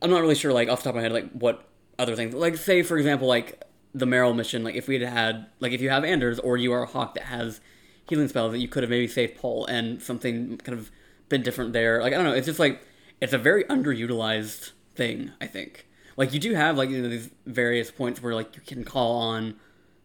[0.00, 2.34] I'm not really sure like off the top of my head like what other things
[2.34, 3.62] like say for example like
[3.94, 6.72] the Merrill mission like if we had had like if you have Anders or you
[6.72, 7.60] are a hawk that has
[8.08, 10.90] healing spells that you could have maybe saved Pol and something kind of
[11.28, 12.02] been different there.
[12.02, 12.82] Like I don't know it's just like
[13.20, 15.86] it's a very underutilized thing I think.
[16.16, 19.16] Like you do have like you know these various points where like you can call
[19.20, 19.56] on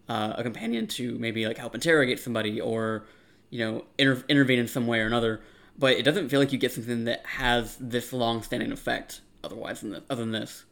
[0.07, 3.05] uh, a companion to maybe like help interrogate somebody or
[3.49, 5.41] you know inter- intervene in some way or another
[5.77, 9.91] but it doesn't feel like you get something that has this long-standing effect otherwise than
[9.91, 10.65] this, other than this.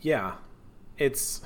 [0.00, 0.34] Yeah,
[0.96, 1.42] it's.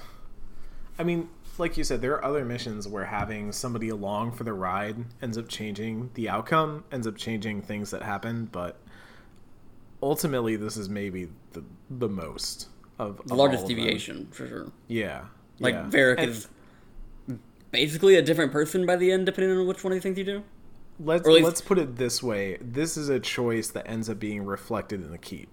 [0.99, 4.53] I mean, like you said, there are other missions where having somebody along for the
[4.53, 8.79] ride ends up changing the outcome, ends up changing things that happen, but
[10.03, 12.69] ultimately, this is maybe the the most
[12.99, 14.73] of the largest deviation for sure.
[14.87, 15.25] Yeah,
[15.59, 15.89] like yeah.
[15.89, 16.49] Varric and, is
[17.71, 20.25] basically a different person by the end, depending on which one of these things you
[20.25, 20.45] do
[21.05, 24.45] let's least, let's put it this way: this is a choice that ends up being
[24.45, 25.49] reflected in the keep.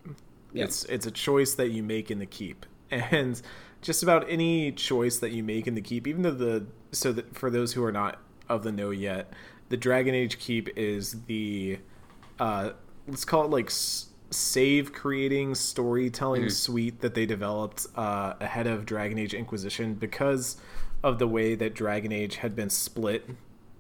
[0.54, 0.68] Yep.
[0.68, 3.42] It's it's a choice that you make in the keep, and
[3.82, 7.36] just about any choice that you make in the keep, even though the so that
[7.36, 9.32] for those who are not of the know yet,
[9.70, 11.80] the Dragon Age keep is the
[12.40, 12.72] uh,
[13.08, 16.52] let's call it like s- save creating storytelling mm.
[16.52, 20.58] suite that they developed uh, ahead of Dragon Age Inquisition because
[21.04, 23.30] of the way that Dragon Age had been split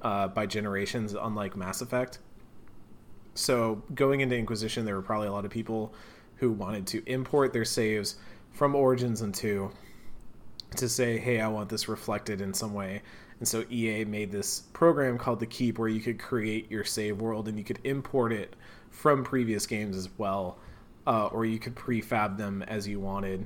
[0.01, 2.19] uh, by generations, unlike Mass Effect.
[3.33, 5.93] So going into Inquisition, there were probably a lot of people
[6.35, 8.15] who wanted to import their saves
[8.51, 9.71] from Origins 2
[10.75, 13.01] to say, hey, I want this reflected in some way.
[13.39, 17.21] And so EA made this program called the Keep where you could create your save
[17.21, 18.55] world and you could import it
[18.89, 20.59] from previous games as well,
[21.07, 23.45] uh, or you could prefab them as you wanted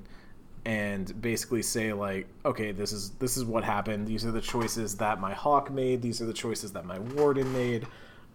[0.66, 4.08] and basically say like okay this is this is what happened.
[4.08, 6.02] These are the choices that my hawk made.
[6.02, 7.88] These are the choices that my warden made.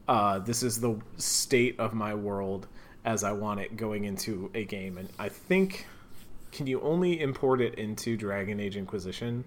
[0.07, 2.67] Uh, this is the state of my world
[3.05, 4.99] as i want it going into a game.
[4.99, 5.87] And i think
[6.53, 9.45] can you only import it into dragon age inquisition?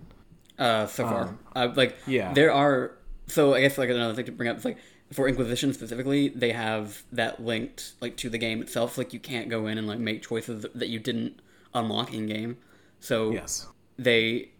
[0.57, 1.27] Uh so far.
[1.27, 2.33] Um, uh, like yeah.
[2.33, 2.93] there are
[3.27, 4.77] so i guess like another thing to bring up is like
[5.13, 8.97] for inquisition specifically they have that linked like to the game itself.
[8.97, 11.39] Like you can't go in and like make choices that you didn't
[11.73, 12.57] unlock in game
[13.01, 14.51] so yes, they,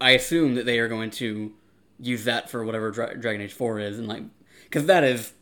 [0.00, 1.52] I assume that they are going to
[2.00, 4.22] use that for whatever Dra- Dragon Age Four is, and like
[4.64, 5.34] because that is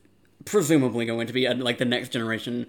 [0.45, 2.67] presumably going to be uh, like the next generation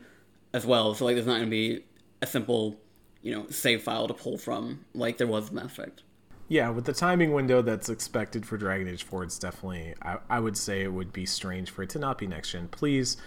[0.54, 0.94] as well.
[0.94, 1.84] So like, there's not going to be
[2.22, 2.80] a simple,
[3.22, 6.04] you know, save file to pull from like there was in Mass Effect.
[6.50, 10.40] Yeah, with the timing window that's expected for Dragon Age 4, it's definitely, I, I
[10.40, 12.68] would say it would be strange for it to not be next gen.
[12.68, 13.18] Please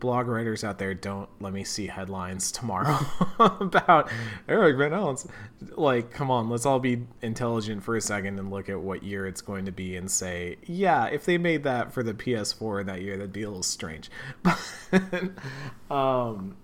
[0.00, 2.98] blog writers out there don't let me see headlines tomorrow
[3.38, 4.10] about
[4.48, 5.26] Eric Van Allen's.
[5.72, 9.26] Like, come on, let's all be intelligent for a second and look at what year
[9.26, 13.02] it's going to be and say, yeah, if they made that for the PS4 that
[13.02, 14.10] year, that'd be a little strange.
[14.42, 16.56] But um,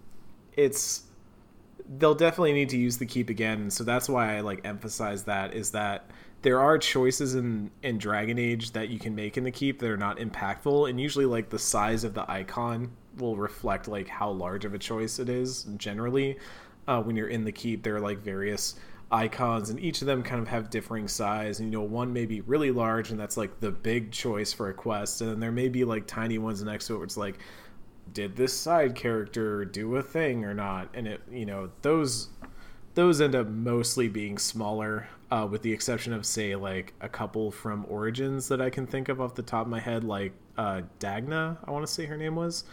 [0.56, 1.04] it's
[1.98, 3.70] they'll definitely need to use the keep again.
[3.70, 6.10] So that's why I like emphasize that is that
[6.42, 9.90] there are choices in in Dragon Age that you can make in the keep that
[9.90, 14.30] are not impactful, and usually like the size of the icon will reflect like how
[14.30, 15.64] large of a choice it is.
[15.76, 16.38] Generally,
[16.88, 18.76] uh, when you're in the keep, there are like various
[19.10, 22.26] icons and each of them kind of have differing size and you know one may
[22.26, 25.52] be really large and that's like the big choice for a quest and then there
[25.52, 27.38] may be like tiny ones next to it where it's like
[28.12, 32.30] did this side character do a thing or not and it you know those
[32.94, 37.52] those end up mostly being smaller uh, with the exception of say like a couple
[37.52, 40.80] from origins that i can think of off the top of my head like uh,
[40.98, 42.64] dagna i want to say her name was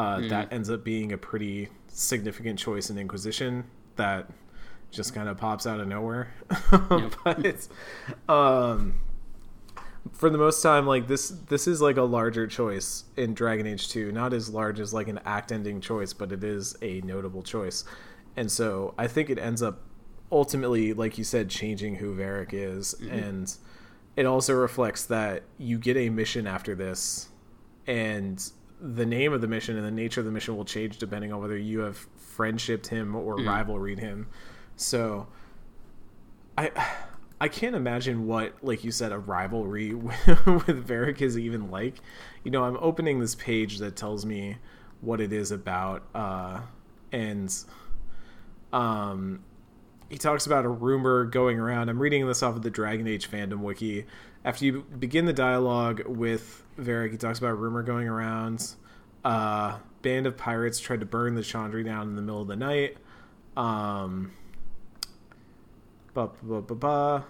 [0.00, 0.28] uh, mm.
[0.30, 3.64] that ends up being a pretty significant choice in inquisition
[3.96, 4.30] that
[4.90, 6.32] just kind of pops out of nowhere.
[6.90, 7.12] Yep.
[7.24, 7.68] but it's
[8.28, 8.94] um
[10.12, 13.90] for the most time like this this is like a larger choice in Dragon Age
[13.90, 17.42] 2, not as large as like an act ending choice, but it is a notable
[17.42, 17.84] choice.
[18.36, 19.82] And so I think it ends up
[20.32, 23.12] ultimately like you said changing who Varric is mm-hmm.
[23.12, 23.56] and
[24.16, 27.28] it also reflects that you get a mission after this
[27.86, 31.32] and the name of the mission and the nature of the mission will change depending
[31.32, 33.46] on whether you have friendshiped him or mm.
[33.46, 34.28] rivalried him.
[34.76, 35.28] So
[36.56, 36.70] I
[37.40, 42.00] I can't imagine what, like you said, a rivalry with, with Varric is even like.
[42.44, 44.58] You know, I'm opening this page that tells me
[45.00, 46.60] what it is about, uh,
[47.12, 47.54] and
[48.74, 49.42] um,
[50.10, 51.88] he talks about a rumor going around.
[51.88, 54.04] I'm reading this off of the Dragon Age fandom wiki.
[54.44, 58.74] After you begin the dialogue with Varric, he talks about rumor going around.
[59.24, 62.56] Uh, band of pirates tried to burn the Chantry down in the middle of the
[62.56, 62.96] night.
[63.56, 64.32] Um,
[66.12, 67.24] Ba, ba, ba, ba.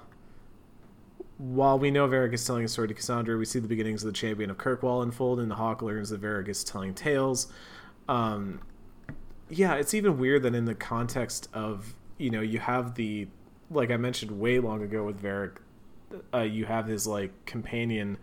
[1.37, 4.07] While we know Varric is telling a story to Cassandra, we see the beginnings of
[4.07, 7.49] the Champion of Kirkwall unfold, and the Hawke learns that Varric is telling tales.
[8.09, 8.61] Um,
[9.49, 13.29] yeah, it's even weird that in the context of you know you have the
[13.71, 15.59] like I mentioned way long ago with Varric,
[16.35, 18.19] uh, you have his like companion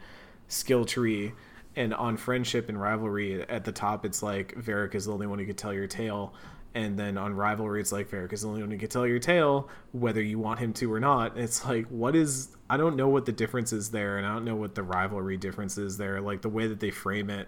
[0.48, 1.34] skill tree,
[1.76, 5.40] and on friendship and rivalry at the top, it's like Varric is the only one
[5.40, 6.34] who could tell your tale
[6.76, 9.18] and then on rivalry it's like fair because the only one who can tell your
[9.18, 11.38] tale whether you want him to or not.
[11.38, 14.44] It's like what is i don't know what the difference is there and i don't
[14.44, 17.48] know what the rivalry difference is there like the way that they frame it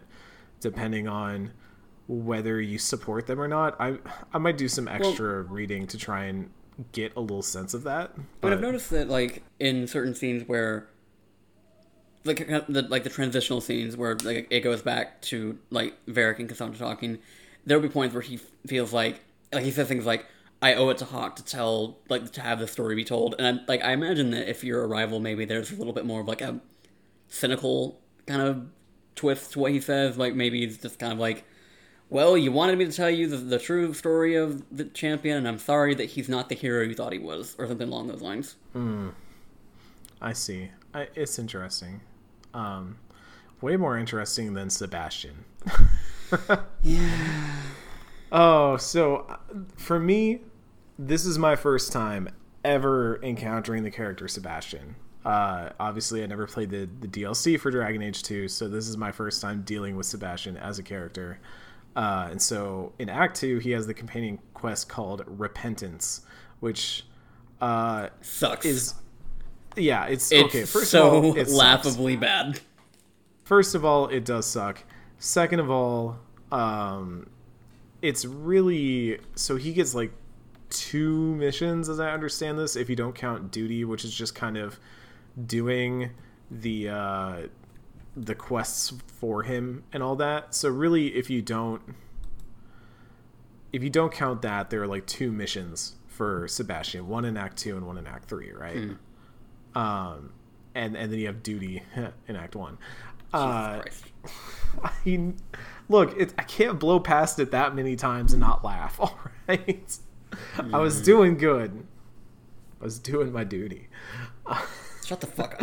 [0.62, 1.52] depending on
[2.08, 3.80] whether you support them or not.
[3.80, 4.00] I
[4.34, 6.50] i might do some extra well, reading to try and
[6.92, 10.48] get a little sense of that but, but i've noticed that like in certain scenes
[10.48, 10.88] where
[12.26, 16.50] like the like the transitional scenes where like it goes back to like Varric and
[16.50, 17.20] Cassandra talking
[17.66, 18.38] there'll be points where he
[18.68, 19.22] feels like
[19.54, 20.26] like he says things like
[20.62, 23.62] I owe it to Hawke to tell like to have the story be told, and
[23.62, 26.22] I, like I imagine that if you're a rival, maybe there's a little bit more
[26.22, 26.60] of like a
[27.30, 28.66] cynical kind of
[29.16, 30.18] twist to what he says.
[30.18, 31.46] Like maybe it's just kind of like,
[32.10, 35.48] well, you wanted me to tell you the, the true story of the champion, and
[35.48, 38.22] I'm sorry that he's not the hero you thought he was, or something along those
[38.22, 38.56] lines.
[38.74, 39.10] Hmm.
[40.22, 40.72] I see.
[40.94, 42.02] I, it's interesting.
[42.54, 42.98] Um,
[43.62, 45.46] way more interesting than Sebastian.
[46.84, 47.52] yeah.
[48.32, 49.38] Oh, so uh,
[49.78, 50.42] for me,
[50.98, 52.30] this is my first time
[52.64, 54.96] ever encountering the character Sebastian.
[55.24, 58.98] Uh, obviously, I never played the, the DLC for Dragon Age 2, so this is
[58.98, 61.40] my first time dealing with Sebastian as a character.
[61.96, 66.22] Uh, and so in Act 2, he has the companion quest called Repentance,
[66.60, 67.04] which
[67.62, 68.66] uh, sucks.
[68.66, 68.96] Is
[69.76, 70.66] yeah, it's, it's okay.
[70.66, 72.22] First so of all, it laughably sucks.
[72.22, 72.60] bad.
[73.44, 74.84] First of all, it does suck.
[75.18, 76.20] Second of all,
[76.52, 77.28] um,
[78.02, 80.12] it's really so he gets like
[80.70, 84.58] two missions as I understand this, if you don't count duty, which is just kind
[84.58, 84.80] of
[85.46, 86.12] doing
[86.52, 87.42] the uh,
[88.16, 90.54] the quests for him and all that.
[90.56, 91.82] So really, if you don't
[93.72, 97.58] if you don't count that, there are like two missions for Sebastian, one in Act
[97.58, 98.78] Two and one in Act Three, right?
[98.78, 99.78] Hmm.
[99.78, 100.34] Um,
[100.76, 101.84] and and then you have duty
[102.28, 102.78] in Act One.
[103.34, 103.84] Uh,
[104.84, 105.34] I
[105.88, 109.00] look, it, I can't blow past it that many times and not laugh.
[109.00, 109.98] All right,
[110.58, 110.74] mm.
[110.74, 111.06] I was mm.
[111.06, 111.86] doing good.
[112.82, 113.90] I was doing my duty.
[115.06, 115.62] Shut the fuck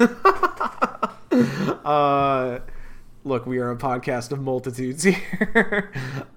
[0.00, 1.16] up.
[1.84, 2.58] uh,
[3.24, 5.92] look, we are a podcast of multitudes here.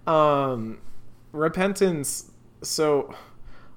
[0.06, 0.80] um,
[1.32, 2.32] repentance.
[2.62, 3.14] So,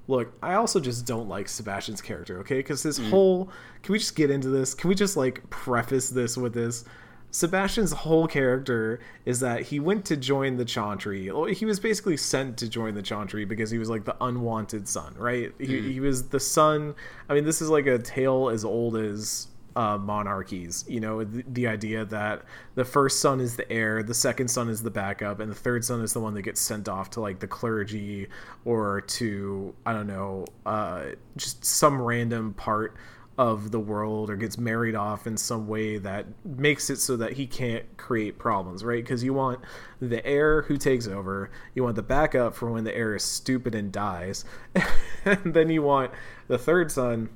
[0.07, 2.39] look, I also just don't like Sebastian's character.
[2.39, 3.09] Okay, because his mm.
[3.09, 3.51] whole.
[3.83, 4.73] Can we just get into this?
[4.73, 6.83] Can we just like preface this with this?
[7.29, 11.29] Sebastian's whole character is that he went to join the Chantry.
[11.53, 15.13] He was basically sent to join the Chantry because he was like the unwanted son,
[15.17, 15.55] right?
[15.57, 15.67] Mm.
[15.67, 16.95] He, he was the son.
[17.27, 19.47] I mean, this is like a tale as old as
[19.77, 20.83] uh, monarchies.
[20.87, 22.41] You know, the, the, idea that
[22.73, 25.85] the first son is the heir, the second son is the backup, and the third
[25.85, 28.27] son is the one that gets sent off to like the clergy
[28.65, 31.03] or to I don't know, uh,
[31.37, 32.97] just some random part
[33.37, 37.33] of the world or gets married off in some way that makes it so that
[37.33, 39.03] he can't create problems, right?
[39.03, 39.59] Because you want
[40.01, 43.75] the heir who takes over, you want the backup for when the heir is stupid
[43.75, 44.43] and dies,
[45.25, 46.11] and then you want
[46.47, 47.29] the third son.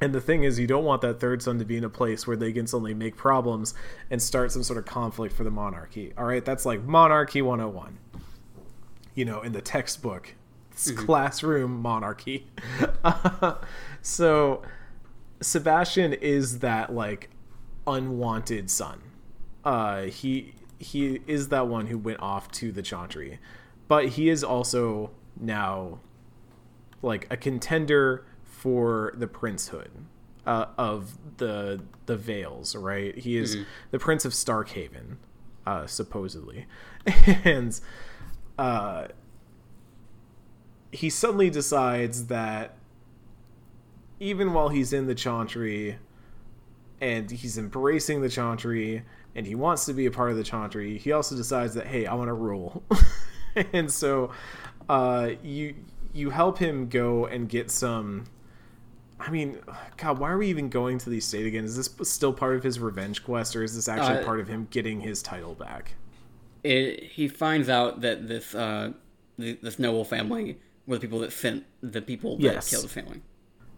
[0.00, 2.26] And the thing is, you don't want that third son to be in a place
[2.26, 3.74] where they can suddenly make problems
[4.10, 6.12] and start some sort of conflict for the monarchy.
[6.16, 7.98] All right, that's like Monarchy 101.
[9.14, 10.34] You know, in the textbook,
[10.74, 11.04] mm-hmm.
[11.04, 12.46] classroom monarchy.
[14.02, 14.62] so
[15.40, 17.30] Sebastian is that like
[17.86, 19.02] unwanted son.
[19.64, 23.38] Uh, he he is that one who went off to the Chantry,
[23.88, 25.98] but he is also now
[27.02, 28.24] like a contender
[28.60, 29.88] for the princehood
[30.46, 32.78] uh, of the the Vaels.
[32.78, 33.64] Right, he is mm-hmm.
[33.90, 35.16] the prince of Starkhaven,
[35.66, 36.66] uh, supposedly,
[37.44, 37.80] and
[38.58, 39.08] uh,
[40.92, 42.76] he suddenly decides that
[44.18, 45.96] even while he's in the Chantry
[47.00, 49.04] and he's embracing the Chantry
[49.34, 52.04] and he wants to be a part of the Chantry, he also decides that hey,
[52.04, 52.82] I want to rule.
[53.72, 54.32] and so
[54.90, 55.76] uh, you
[56.12, 58.26] you help him go and get some
[59.20, 59.58] I mean,
[59.98, 61.64] God, why are we even going to the estate again?
[61.64, 64.48] Is this still part of his revenge quest, or is this actually uh, part of
[64.48, 65.94] him getting his title back?
[66.64, 68.92] It, he finds out that this uh,
[69.36, 72.70] this noble family were the people that sent the people that yes.
[72.70, 73.20] killed his family.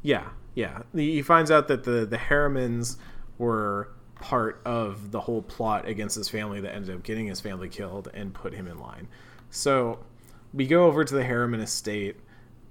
[0.02, 0.82] Yeah, yeah.
[0.94, 2.96] He finds out that the the Harrimans
[3.38, 7.68] were part of the whole plot against his family that ended up getting his family
[7.68, 9.08] killed and put him in line.
[9.50, 9.98] So
[10.54, 12.16] we go over to the Harriman estate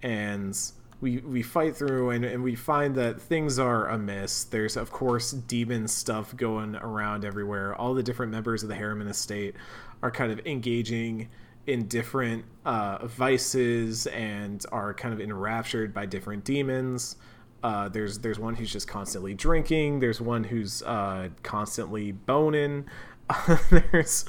[0.02, 0.58] and
[1.02, 4.44] we we fight through and, and we find that things are amiss.
[4.46, 7.76] There's of course demon stuff going around everywhere.
[7.76, 9.56] All the different members of the Harriman estate
[10.04, 11.30] are kind of engaging
[11.68, 17.18] in different uh, vices and are kind of enraptured by different demons.
[17.64, 20.00] Uh, there's there's one who's just constantly drinking.
[20.00, 22.86] There's one who's uh, constantly boning.
[23.72, 24.26] there's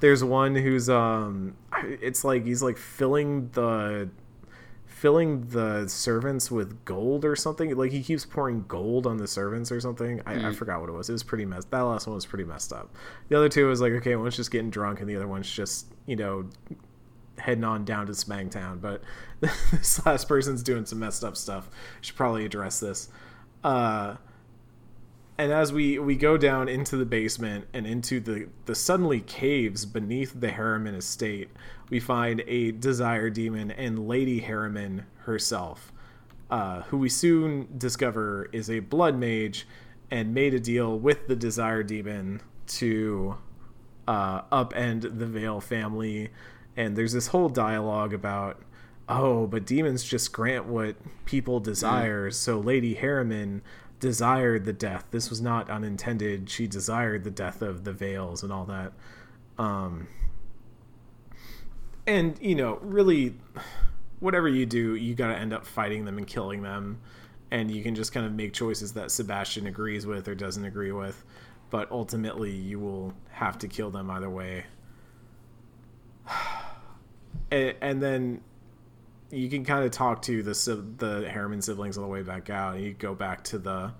[0.00, 4.08] there's one who's um, it's like he's like filling the
[4.96, 7.76] filling the servants with gold or something.
[7.76, 10.22] Like he keeps pouring gold on the servants or something.
[10.24, 10.44] I, mm.
[10.46, 11.10] I forgot what it was.
[11.10, 11.70] It was pretty messed.
[11.70, 12.94] That last one was pretty messed up.
[13.28, 15.92] The other two was like okay, one's just getting drunk and the other one's just
[16.06, 16.48] you know
[17.36, 18.80] heading on down to Smangtown.
[18.80, 19.02] But
[19.40, 21.68] this last person's doing some messed up stuff.
[22.00, 23.10] Should probably address this.
[23.62, 24.16] Uh,
[25.36, 29.84] and as we we go down into the basement and into the the suddenly caves
[29.84, 31.50] beneath the Harriman estate,
[31.88, 35.92] we find a desire demon and Lady Harriman herself,
[36.50, 39.66] uh, who we soon discover is a blood mage
[40.10, 43.36] and made a deal with the desire demon to
[44.06, 46.30] uh, upend the Vael family.
[46.76, 48.60] And there's this whole dialogue about,
[49.08, 52.30] oh, but demons just grant what people desire.
[52.30, 52.34] Mm.
[52.34, 53.62] So Lady Harriman
[53.98, 55.06] desired the death.
[55.10, 56.50] This was not unintended.
[56.50, 58.92] She desired the death of the Vaels and all that.
[59.58, 60.08] Um,
[62.06, 63.34] and you know, really,
[64.20, 67.00] whatever you do, you got to end up fighting them and killing them,
[67.50, 70.92] and you can just kind of make choices that Sebastian agrees with or doesn't agree
[70.92, 71.24] with,
[71.70, 74.64] but ultimately you will have to kill them either way.
[77.50, 78.40] and, and then
[79.30, 80.52] you can kind of talk to the
[80.98, 82.76] the Harriman siblings on the way back out.
[82.76, 83.92] and You go back to the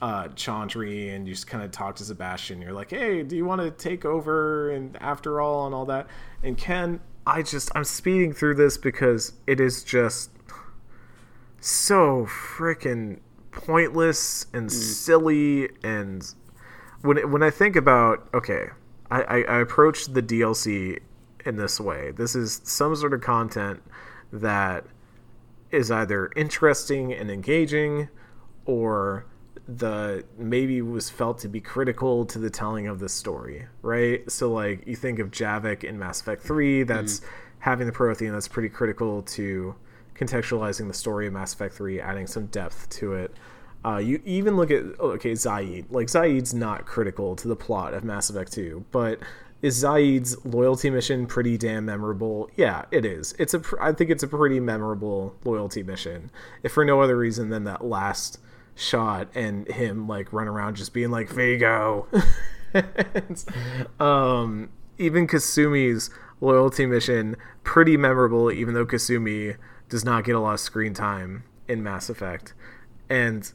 [0.00, 2.60] uh, Chantry and you just kind of talk to Sebastian.
[2.60, 4.70] You're like, hey, do you want to take over?
[4.70, 6.08] And after all, and all that.
[6.42, 10.30] And Ken, I just I'm speeding through this because it is just
[11.60, 13.20] so freaking
[13.52, 14.72] pointless and mm.
[14.72, 15.70] silly.
[15.84, 16.26] And
[17.02, 18.66] when when I think about okay,
[19.10, 20.98] I, I, I approach the DLC
[21.44, 22.12] in this way.
[22.12, 23.82] This is some sort of content
[24.32, 24.84] that
[25.70, 28.08] is either interesting and engaging
[28.64, 29.26] or
[29.78, 34.30] the maybe was felt to be critical to the telling of the story, right?
[34.30, 37.28] So like you think of Javik in Mass Effect 3, that's mm-hmm.
[37.60, 39.74] having the Prothean that's pretty critical to
[40.14, 43.34] contextualizing the story of Mass Effect 3, adding some depth to it.
[43.84, 45.86] Uh, you even look at okay Zaeed.
[45.90, 49.18] Like Zaeed's not critical to the plot of Mass Effect 2, but
[49.60, 52.50] is Zaeed's loyalty mission pretty damn memorable?
[52.56, 53.34] Yeah, it is.
[53.38, 56.30] It's a I think it's a pretty memorable loyalty mission,
[56.62, 58.38] if for no other reason than that last
[58.74, 62.06] shot and him like run around just being like Vido.
[64.00, 66.10] um, even Kasumi's
[66.40, 69.56] loyalty mission pretty memorable, even though Kasumi
[69.88, 72.54] does not get a lot of screen time in Mass Effect,
[73.08, 73.52] and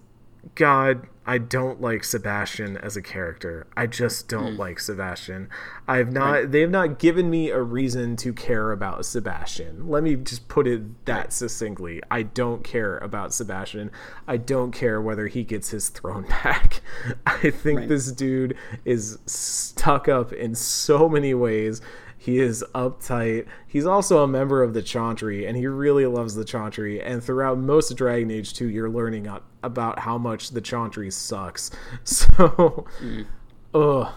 [0.55, 3.67] God, I don't like Sebastian as a character.
[3.75, 4.59] I just don't Hmm.
[4.59, 5.49] like Sebastian.
[5.87, 9.89] I've not they have not given me a reason to care about Sebastian.
[9.89, 12.01] Let me just put it that succinctly.
[12.09, 13.91] I don't care about Sebastian.
[14.27, 16.81] I don't care whether he gets his throne back.
[17.25, 17.89] I think Right.
[17.89, 21.81] this dude is stuck up in so many ways.
[22.17, 23.45] He is uptight.
[23.67, 27.01] He's also a member of the Chantry, and he really loves the Chantry.
[27.01, 29.29] And throughout most of Dragon Age 2, you're learning
[29.63, 31.71] about how much the Chantry sucks.
[32.03, 33.25] So, mm.
[33.73, 34.13] ugh.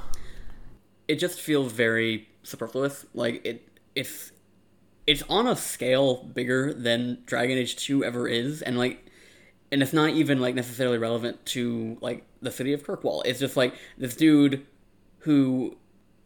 [1.08, 3.04] it just feels very superfluous.
[3.14, 4.32] Like it, it's
[5.06, 9.04] it's on a scale bigger than Dragon Age Two ever is, and like,
[9.72, 13.22] and it's not even like necessarily relevant to like the city of Kirkwall.
[13.24, 14.66] It's just like this dude
[15.20, 15.76] who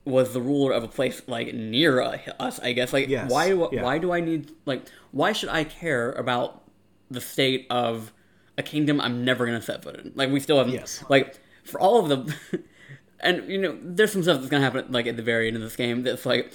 [0.05, 2.61] was the ruler of a place like near us.
[2.61, 3.83] I guess like Yes, why do yeah.
[3.83, 6.63] why do I need like why should I care about
[7.11, 8.13] the state of
[8.59, 10.13] a kingdom I'm never gonna set foot in?
[10.15, 11.03] Like we still haven't Yes.
[11.09, 12.63] like for all of the
[13.21, 15.63] and you know there's some stuff that's gonna happen like at the very end of
[15.63, 16.53] this game that's like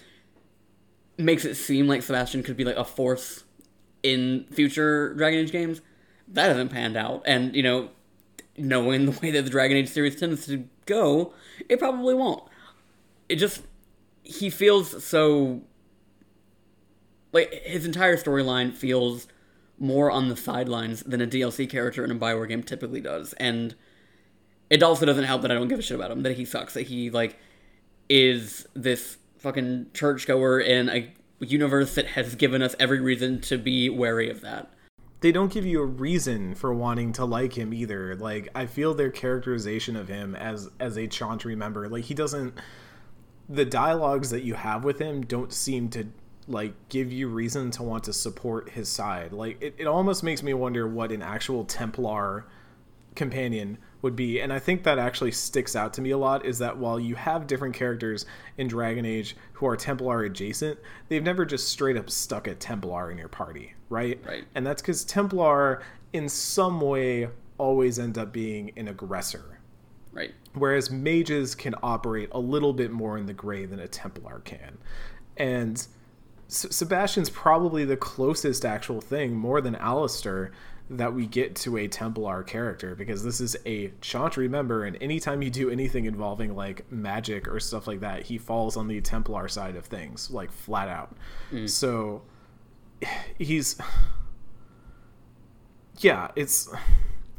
[1.17, 3.43] makes it seem like Sebastian could be like a force
[4.03, 5.81] in future Dragon Age games.
[6.29, 7.89] That hasn't panned out, and you know,
[8.57, 11.33] knowing the way that the Dragon Age series tends to go,
[11.67, 12.43] it probably won't.
[13.29, 13.61] It just
[14.23, 15.61] he feels so
[17.31, 19.27] like his entire storyline feels
[19.77, 23.75] more on the sidelines than a DLC character in a Bioware game typically does, and
[24.69, 26.23] it also doesn't help that I don't give a shit about him.
[26.23, 26.73] That he sucks.
[26.73, 27.37] That he like
[28.09, 33.89] is this fucking churchgoer in a universe that has given us every reason to be
[33.89, 34.69] wary of that.
[35.21, 38.15] They don't give you a reason for wanting to like him either.
[38.15, 42.53] Like, I feel their characterization of him as as a Chantry member, like he doesn't.
[43.49, 46.05] The dialogues that you have with him don't seem to
[46.47, 49.33] like give you reason to want to support his side.
[49.33, 52.45] Like, it, it almost makes me wonder what an actual Templar
[53.15, 56.59] companion would be and i think that actually sticks out to me a lot is
[56.59, 58.25] that while you have different characters
[58.57, 60.79] in dragon age who are templar adjacent
[61.09, 64.45] they've never just straight up stuck a templar in your party right Right.
[64.55, 65.81] and that's because templar
[66.13, 67.27] in some way
[67.57, 69.58] always end up being an aggressor
[70.11, 70.33] Right.
[70.53, 74.77] whereas mages can operate a little bit more in the gray than a templar can.
[75.37, 75.75] And
[76.47, 80.51] S- sebastian's probably the closest actual thing more than alistair
[80.89, 85.43] that we get to a templar character because this is a chantry member and anytime
[85.43, 89.47] you do anything involving like magic or stuff like that he falls on the templar
[89.47, 91.15] side of things like flat out.
[91.51, 91.69] Mm.
[91.69, 92.23] So
[93.37, 93.79] he's
[95.99, 96.67] yeah it's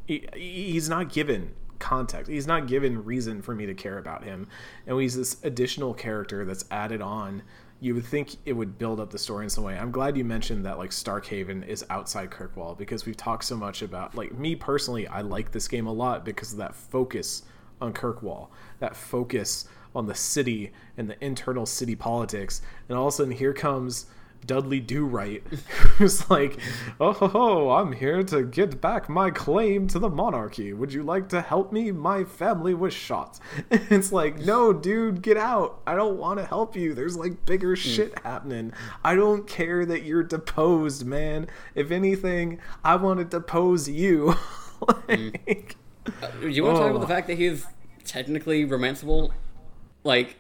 [0.07, 2.31] he, he's not given context.
[2.31, 4.47] He's not given reason for me to care about him.
[4.87, 7.43] And he's this additional character that's added on.
[7.81, 9.77] You would think it would build up the story in some way.
[9.77, 13.83] I'm glad you mentioned that like starkhaven is outside kirkwall because we've talked so much
[13.83, 17.43] about like me personally i like this game a lot because of that focus
[17.81, 18.51] on kirkwall
[18.81, 22.63] that focus on the city and the internal city politics.
[22.89, 24.07] And all of a sudden here comes
[24.47, 25.43] Dudley Do Right,
[25.97, 26.59] who's like,
[27.01, 30.73] "Oh, ho, ho, I'm here to get back my claim to the monarchy.
[30.73, 31.93] Would you like to help me?
[31.93, 33.39] My family was shot."
[33.71, 35.81] it's like, "No, dude, get out.
[35.87, 36.95] I don't want to help you.
[36.95, 37.81] There's like bigger hmm.
[37.81, 38.73] shit happening.
[39.05, 41.47] I don't care that you're deposed, man.
[41.75, 44.35] If anything, I want to depose you."
[44.81, 45.29] Hmm.
[45.47, 45.77] like,
[46.41, 46.97] Do you want to talk Oh.
[46.97, 47.07] about the oh.
[47.07, 47.67] fact that he's
[48.05, 49.31] technically romanceable?
[50.05, 50.37] Like,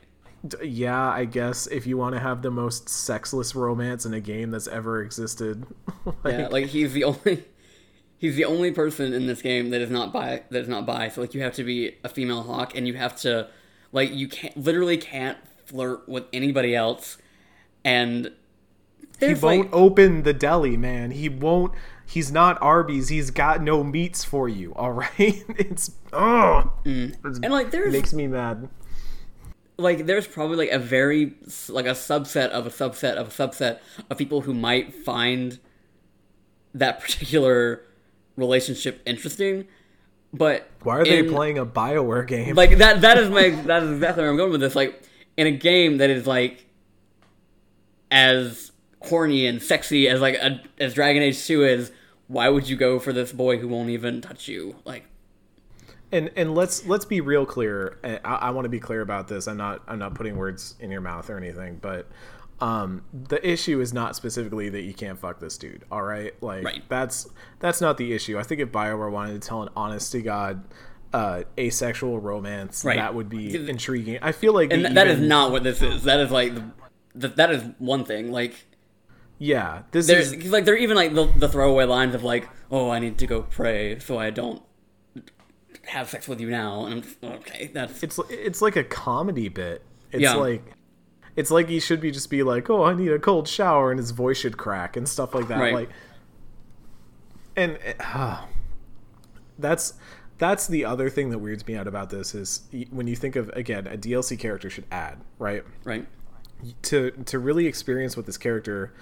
[0.62, 4.50] yeah, I guess if you want to have the most sexless romance in a game
[4.50, 5.66] that's ever existed,
[6.04, 7.44] like, yeah, like he's the only
[8.18, 11.08] he's the only person in this game that is not bi that is not bi.
[11.08, 13.48] So like you have to be a female hawke and you have to
[13.92, 17.18] like you can't literally can't flirt with anybody else
[17.84, 18.32] and
[19.20, 21.10] he won't like open the deli, man.
[21.10, 21.74] He won't.
[22.06, 23.08] He's not Arby's.
[23.08, 24.74] He's got no meats for you.
[24.74, 25.44] All right.
[25.58, 28.68] It's oh, and like there's makes me mad.
[29.80, 31.34] Like there's probably like a very
[31.68, 35.58] like a subset of a subset of a subset of people who might find
[36.74, 37.82] that particular
[38.36, 39.66] relationship interesting
[40.32, 42.54] but Why are they playing a Bioware game?
[42.54, 44.76] like that that is my that is exactly where I'm going with this.
[44.76, 45.02] Like
[45.36, 46.66] in a game that is like
[48.10, 48.72] as
[49.02, 51.92] horny and sexy as like a, as Dragon Age 2 is,
[52.28, 54.76] why would you go for this boy who won't even touch you?
[54.84, 55.04] Like
[56.12, 57.98] and and let's let's be real clear.
[58.04, 59.46] I, I want to be clear about this.
[59.48, 62.06] I'm not I'm not putting words in your mouth or anything, but
[62.60, 65.84] um, the issue is not specifically that you can't fuck this dude.
[65.90, 66.82] All right, like Right.
[66.88, 68.38] that's that's not the issue.
[68.38, 70.64] I think if Bioware wanted to tell an honest to god
[71.12, 72.96] uh, asexual romance, Right.
[72.98, 74.18] that would be intriguing.
[74.22, 76.04] I feel like and th- that is even- not what this is.
[76.04, 76.64] That is like the,
[77.14, 78.30] the that is one thing.
[78.30, 78.66] Like
[79.38, 79.82] yeah.
[79.90, 82.98] This there's is like they're even like the, the throwaway lines of like, "Oh, I
[82.98, 84.62] need to go pray so I don't
[85.90, 89.82] have sex with you now, and I'm okay, that's it's it's like a comedy bit.
[90.12, 90.34] It's Yeah.
[90.34, 90.62] like
[91.36, 93.98] it's like he should be just be like, "Oh, I need a cold shower," and
[93.98, 95.58] his voice should crack and stuff like that.
[95.60, 95.74] Right.
[95.74, 95.90] Like,
[97.56, 98.44] and uh,
[99.58, 99.94] that's
[100.38, 103.48] that's the other thing that weirds me out about this is when you think of
[103.50, 106.06] again a DLC character should add right right.
[106.82, 108.92] to to really experience what this character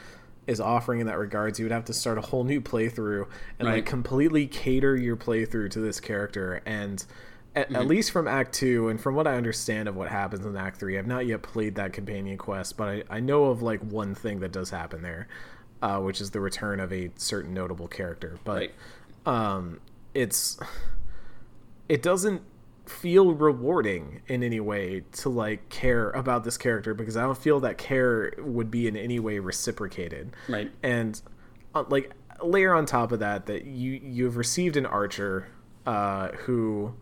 [0.49, 3.29] is offering in that regards, you would have to start a whole new playthrough
[3.61, 3.77] and Right.
[3.77, 6.63] like completely cater your playthrough to this character.
[6.67, 7.05] And
[7.55, 10.57] at, at least from Act Two, and from what I understand of what happens in
[10.57, 13.81] Act Three, I've not yet played that companion quest, but I, I know of like
[13.81, 15.29] one thing that does happen there,
[15.83, 18.39] uh, which is the return of a certain notable character.
[18.45, 18.75] But Right.
[19.27, 19.81] um,
[20.15, 20.59] it's
[21.89, 22.43] it doesn't
[22.89, 27.61] feel rewarding in any way to like care about this character because I don't feel
[27.61, 30.35] that care would be in any way reciprocated.
[30.49, 30.71] Right.
[30.83, 31.21] And
[31.75, 32.13] uh, like
[32.43, 35.49] layer on top of that that you you've received an archer
[35.87, 36.95] uh, who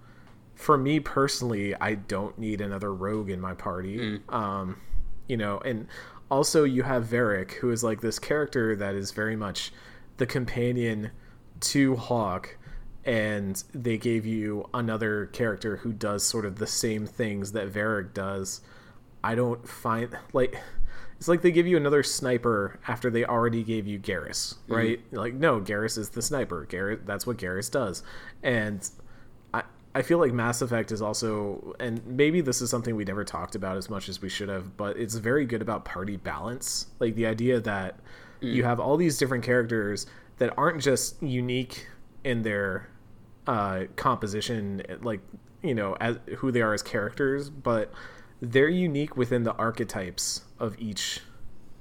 [0.55, 4.21] for me personally I don't need another rogue in my party.
[4.29, 4.81] Um,
[5.29, 5.87] you know, and
[6.31, 9.73] also you have Varric who is like this character that is very much
[10.17, 11.11] the companion
[11.61, 12.59] to Hawke
[13.07, 18.13] and they gave you another character who does sort of the same things that Varric
[18.13, 18.61] does.
[19.23, 20.61] I don't find like
[21.17, 24.75] it's like they give you another sniper after they already gave you Garrus, mm-hmm.
[24.75, 25.01] right?
[25.13, 26.67] Like no, Garrus is the sniper.
[26.69, 28.03] Garrus that's what Garrus does.
[28.43, 28.89] And
[29.55, 29.63] I
[29.95, 33.55] I feel like Mass Effect is also and maybe this is something we never talked
[33.55, 36.89] about as much as we should have, but it's very good about party balance.
[36.99, 38.01] Like the idea that
[38.43, 38.53] mm.
[38.53, 41.87] you have all these different characters that aren't just unique
[42.25, 42.89] in their
[43.47, 45.21] uh, composition, like
[45.63, 47.93] you know, as who they are as characters, but
[48.41, 51.21] they're unique within the archetypes of each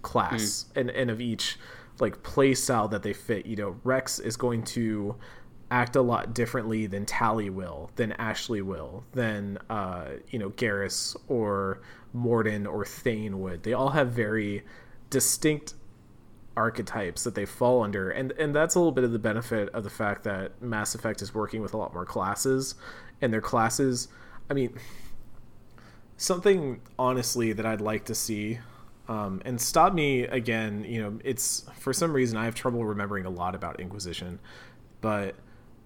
[0.01, 1.57] class and, and of each
[1.99, 3.45] like play style that they fit.
[3.45, 5.15] You know, Wrex is going to
[5.71, 11.15] act a lot differently than Tali will, than Ashley will, than uh, you know, Garrus
[11.27, 11.81] or
[12.15, 13.63] Mordin or Thane would.
[13.63, 14.63] They all have very
[15.09, 15.73] distinct
[16.57, 18.09] archetypes that they fall under.
[18.09, 21.21] And and that's a little bit of the benefit of the fact that Mass Effect
[21.21, 22.75] is working with a lot more classes
[23.21, 24.07] and their classes
[24.49, 24.77] I mean
[26.17, 28.59] something honestly that I'd like to see
[29.07, 33.25] um, and stop me again you know it's for some reason I have trouble remembering
[33.25, 34.39] a lot about Inquisition
[35.01, 35.35] but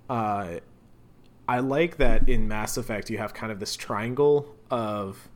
[0.10, 0.60] uh,
[1.48, 5.30] I like that in Mass Effect you have kind of this triangle of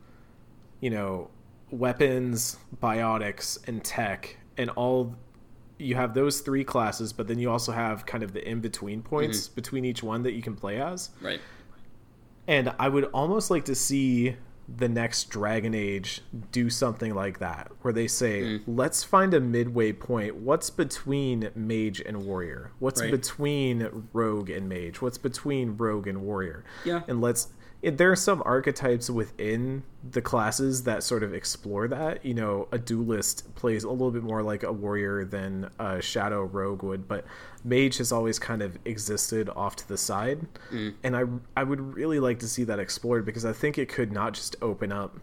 [0.80, 1.30] you know
[1.70, 5.16] weapons biotics and tech and all
[5.78, 9.00] you have those three classes but then you also have kind of the in between
[9.00, 9.08] mm-hmm.
[9.08, 11.40] points between each one that you can play as Right.
[12.46, 14.36] and I would almost like to see
[14.68, 18.62] the next Dragon Age do something like that, where they say, mm.
[18.66, 20.36] let's find a midway point.
[20.36, 22.72] What's between mage and warrior?
[22.78, 23.10] What's Right.
[23.10, 25.02] between rogue and mage?
[25.02, 26.64] What's between rogue and warrior?
[26.84, 27.02] Yeah.
[27.08, 27.48] And let's.
[27.84, 32.24] It, there are some archetypes within the classes that sort of explore that.
[32.24, 36.44] You know, a duelist plays a little bit more like a warrior than a shadow
[36.44, 37.26] rogue would, but
[37.62, 40.46] mage has always kind of existed off to the side.
[40.72, 40.94] Mm.
[41.02, 41.24] And I
[41.60, 44.56] I would really like to see that explored because I think it could not just
[44.62, 45.18] open up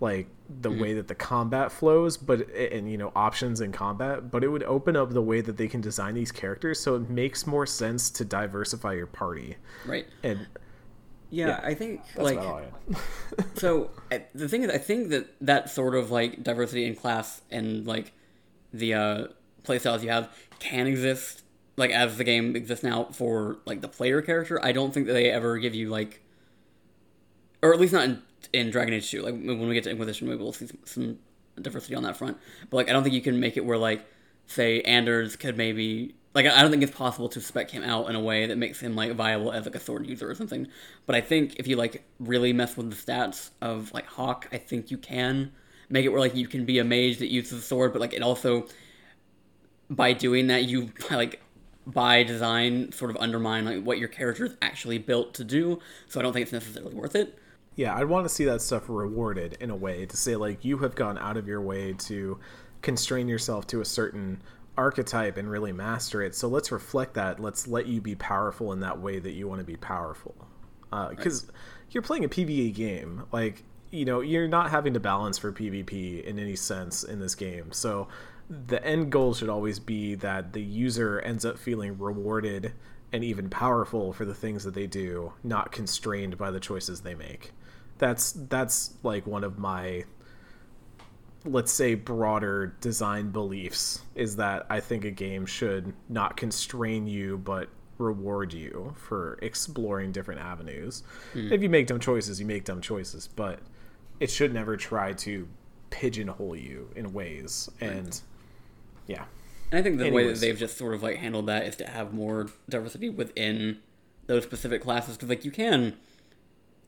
[0.00, 0.28] like
[0.60, 0.80] the mm.
[0.80, 4.64] way that the combat flows but and you know options in combat but it would
[4.64, 8.10] open up the way that they can design these characters so it makes more sense
[8.10, 9.56] to diversify your party
[9.86, 10.06] Right.
[10.22, 10.46] and
[11.34, 12.64] Yeah, I think that's like I
[13.56, 17.40] so I- the thing is i think that that sort of like diversity in class
[17.50, 18.12] and like
[18.72, 19.26] the uh
[19.64, 21.42] playstyles you have can exist
[21.76, 24.62] like as the game exists now for like the player character.
[24.64, 26.20] I don't think that they ever give you like
[27.62, 28.22] or at least not in,
[28.52, 31.18] in dragon age 2 like when we get to inquisition maybe we'll see some, some
[31.60, 32.36] diversity on that front.
[32.70, 34.04] But like i don't think you can make it where like
[34.46, 38.16] say anders could maybe like i don't think it's possible to spec him out in
[38.16, 40.66] a way that makes him like viable as like a sword user or something.
[41.06, 44.58] But i think if you like really mess with the stats of like hawke i
[44.58, 45.52] think you can
[45.88, 48.12] make it where like you can be a mage that uses a sword but like
[48.12, 48.66] it also
[49.88, 51.40] by doing that you like
[51.86, 55.78] by design sort of undermine like what your character is actually built to do.
[56.08, 57.38] So i don't think it's necessarily worth it.
[57.76, 60.78] Yeah i'd want to see that stuff rewarded in a way to say like you
[60.78, 62.38] have gone out of your way to
[62.82, 64.42] constrain yourself to a certain
[64.76, 66.34] archetype and really master it.
[66.34, 67.40] So let's reflect that.
[67.40, 70.34] Let's let you be powerful in that way that you want to be powerful.
[70.92, 71.50] Uh, because
[71.90, 73.24] you're playing a pve game.
[73.32, 77.34] Like you know you're not having to balance for pvp in any sense in this
[77.34, 77.72] game.
[77.72, 78.08] So
[78.48, 82.72] the end goal should always be that the user ends up feeling rewarded
[83.12, 87.14] and even powerful for the things that they do not constrained by the choices they
[87.14, 87.52] make.
[87.98, 90.04] That's that's like one of my
[91.44, 97.38] let's say broader design beliefs is that I think a game should not constrain you
[97.38, 97.68] but
[97.98, 101.02] reward you for exploring different avenues.
[101.32, 101.52] Hmm.
[101.52, 103.60] If you make dumb choices, you make dumb choices, but
[104.20, 105.46] it should never try to
[105.90, 107.70] pigeonhole you in ways.
[107.80, 108.20] And
[109.06, 109.24] yeah,
[109.70, 111.86] And I think the way that they've just sort of like handled that is to
[111.86, 113.78] have more diversity within
[114.26, 115.96] those specific classes because like you can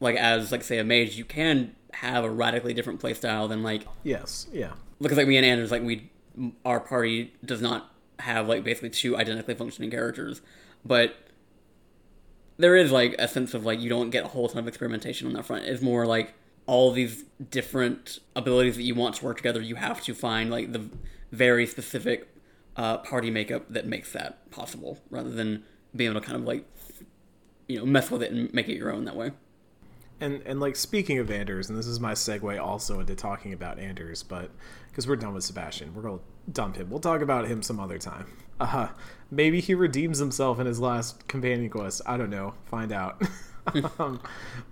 [0.01, 3.87] like as like say a mage you can have a radically different playstyle than like
[4.03, 6.11] yes, yeah, because like me and Anders like we
[6.65, 10.41] our party does not have like basically two identically functioning characters
[10.85, 11.17] but
[12.59, 15.27] there is like a sense of like you don't get a whole ton of experimentation
[15.27, 15.65] on that front.
[15.65, 16.35] It's more like
[16.67, 20.73] all these different abilities that you want to work together you have to find like
[20.73, 20.89] the
[21.31, 22.29] very specific
[22.77, 25.63] uh, party makeup that makes that possible rather than
[25.95, 26.65] being able to kind of like
[27.69, 29.31] you know mess with it and make it your own that way
[30.21, 33.79] and and like speaking of Anders, and this is my segue also into talking about
[33.79, 34.51] Anders, but
[34.89, 36.91] because we're done with Sebastian, we're gonna dump him.
[36.91, 38.27] We'll talk about him some other time.
[38.59, 38.89] Uh huh.
[39.31, 42.01] maybe he redeems himself in his last companion quest.
[42.07, 42.55] I don't know.
[42.65, 43.21] Find out.
[43.99, 44.21] um,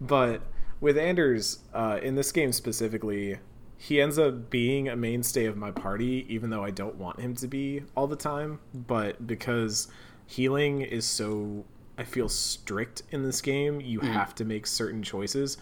[0.00, 0.40] but
[0.80, 3.38] with Anders, uh, in this game specifically,
[3.76, 7.34] he ends up being a mainstay of my party, even though I don't want him
[7.36, 8.60] to be all the time.
[8.72, 9.88] But because
[10.26, 11.64] healing is so,
[11.96, 15.56] I feel strict in this game, you have to make certain choices.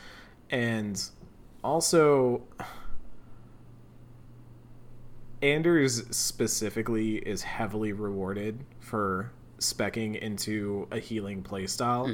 [0.51, 1.03] And
[1.63, 2.43] also,
[5.43, 12.09] Anders specifically is heavily rewarded for specking into a healing playstyle.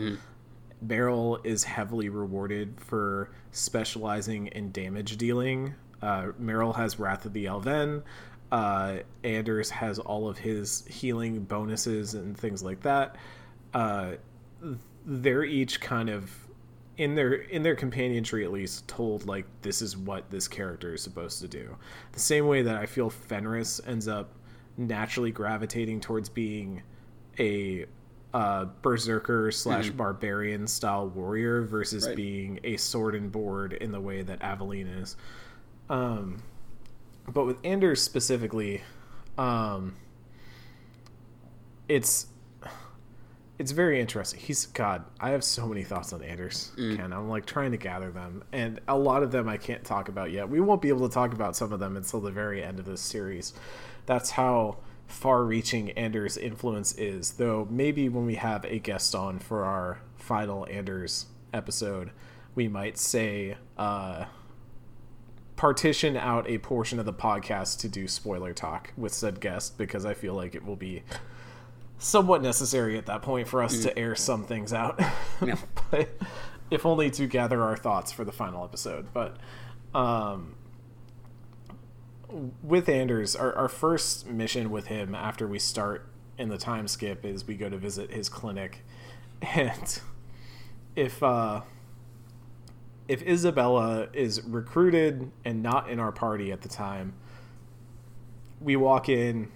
[0.80, 5.74] Merrill is heavily rewarded for specializing in damage dealing.
[6.00, 8.02] Uh, Merrill has Wrath of the Elvhen.
[8.50, 13.16] Uh, Anders has all of his healing bonuses and things like that.
[13.74, 14.12] Uh,
[15.06, 16.30] they're each kind of
[16.96, 20.94] in their in their companion tree at least told like this is what this character
[20.94, 21.76] is supposed to do.
[22.12, 24.30] The same way that I feel Fenris ends up
[24.76, 26.82] naturally gravitating towards being
[27.38, 27.86] a
[28.34, 32.16] uh, berserker slash barbarian style warrior versus Right.
[32.16, 35.16] being a sword and board in the way that Aveline is.
[35.88, 36.42] Um,
[37.26, 38.82] but with Anders specifically,
[39.38, 39.96] um,
[41.88, 42.26] it's
[43.59, 44.38] it's very interesting.
[44.38, 45.04] He's God.
[45.20, 46.72] I have so many thoughts on Anders.
[46.96, 50.09] Ken, I'm like trying to gather them, and a lot of them I can't talk
[50.09, 50.48] about yet.
[50.48, 52.84] We won't be able to talk about some of them until the very end of
[52.84, 53.54] this series.
[54.06, 57.32] That's how far-reaching Anders' influence is.
[57.32, 62.12] Though maybe when we have a guest on for our final Anders episode,
[62.54, 64.26] we might say uh,
[65.56, 70.04] partition out a portion of the podcast to do spoiler talk with said guest because
[70.04, 71.02] I feel like it will be
[71.99, 75.01] somewhat necessary at that point for us to air some things out.
[75.44, 75.57] Yeah.
[75.90, 76.09] but
[76.70, 79.09] if only to gather our thoughts for the final episode.
[79.12, 79.36] But
[79.94, 80.55] um,
[82.62, 87.24] with Anders, our, our first mission with him after we start in the time skip
[87.24, 88.84] is we go to visit his clinic.
[89.40, 90.01] And
[90.96, 91.62] if uh,
[93.07, 97.14] if Isabela is recruited and not in our party at the time,
[98.61, 99.51] we walk in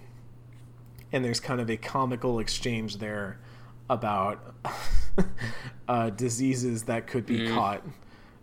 [1.13, 3.39] and there's kind of a comical exchange there
[3.89, 4.55] about
[5.87, 7.83] uh, diseases that could be caught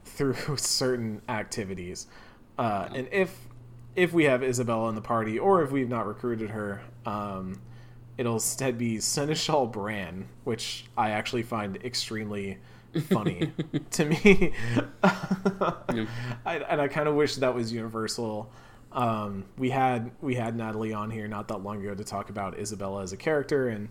[0.04, 2.06] through certain activities.
[2.56, 3.36] Uh, and if
[3.96, 7.60] if we have Isabela in the party, or if we've not recruited her, um,
[8.16, 12.58] it'll instead be Seneschal Bran, which I actually find extremely
[13.08, 13.52] funny
[13.90, 14.52] to me.
[15.02, 18.52] I, and I kind of wish that was universal.
[18.92, 22.56] Um, we had we had Natalie on here not that long ago to talk about
[22.56, 23.88] Isabela as a character and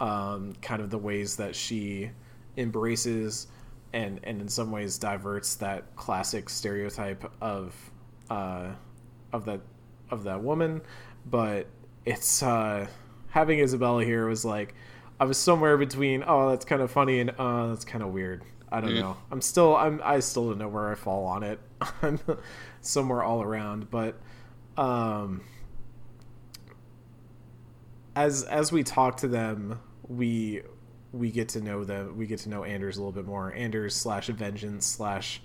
[0.00, 2.10] um, kind of the ways that she
[2.56, 3.46] embraces
[3.92, 7.74] and and in some ways diverts that classic stereotype of
[8.30, 8.70] uh,
[9.32, 9.60] of that
[10.10, 10.82] of that woman.
[11.24, 11.68] But
[12.04, 12.88] it's uh,
[13.28, 14.74] having Isabela here was like
[15.20, 18.42] I was somewhere between oh that's kind of funny and uh that's kind of weird.
[18.72, 19.16] I don't know.
[19.30, 21.60] I'm still I'm I still don't know where I fall on it.
[22.02, 22.18] I'm
[22.80, 24.18] somewhere all around, but
[24.76, 25.42] um
[28.14, 30.62] as as we talk to them, we
[31.12, 32.16] we get to know them.
[32.16, 33.52] We get to know Anders a little bit more.
[33.54, 35.42] Anders slash Vengeance slash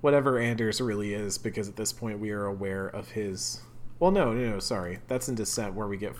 [0.00, 3.62] whatever Anders really is, because at this point we are aware of his.
[3.98, 4.58] Well, no, no, no.
[4.58, 6.14] Sorry, that's in Descent where we get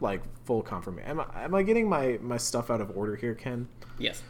[0.00, 1.10] like full confirmation.
[1.10, 3.68] Am I am I getting my my stuff out of order here, Ken?
[3.98, 4.22] yes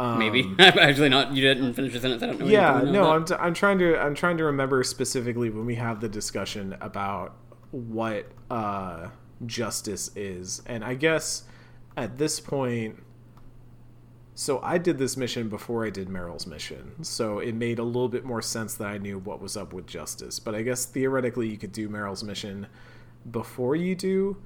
[0.00, 2.22] Um, maybe i'm actually not you didn't finish the sentence.
[2.22, 5.50] I don't know yeah no I'm, t- I'm trying to i'm trying to remember specifically
[5.50, 7.36] when we have the discussion about
[7.70, 9.08] what uh
[9.44, 10.62] justice is.
[10.64, 11.42] And i guess
[11.98, 13.02] at this point
[14.34, 17.04] so i did this mission before i did merrill's mission.
[17.04, 19.86] So it made a little bit more sense that i knew what was up with
[19.86, 20.38] justice.
[20.40, 22.68] But i guess theoretically you could do merrill's mission
[23.30, 24.38] before you do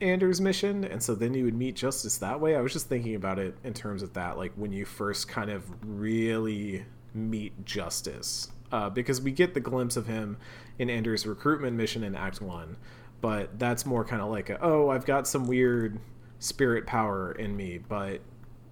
[0.00, 2.54] Anders' mission, and so then you would meet Justice that way.
[2.54, 5.50] I was just thinking about it in terms of that, like when you first kind
[5.50, 6.84] of really
[7.14, 10.36] meet Justice, uh, because we get the glimpse of him
[10.78, 12.76] in Anders' recruitment mission in Act One,
[13.20, 15.98] but that's more kind of like a, oh, I've got some weird
[16.38, 18.20] spirit power in me, but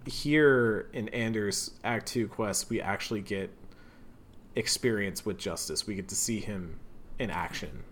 [0.04, 3.50] here in Anders' Act Two quest, we actually get
[4.56, 5.86] experience with Justice.
[5.86, 6.78] We get to see him
[7.18, 7.82] in action,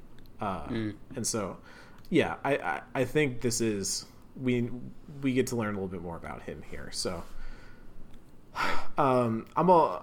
[0.41, 0.95] uh, mm.
[1.17, 1.57] and so
[2.13, 4.05] yeah, I, I, I think this is
[4.37, 4.69] we
[5.23, 6.91] we get to learn a little bit more about him here.
[6.93, 7.25] So,
[8.99, 10.03] um, I'm a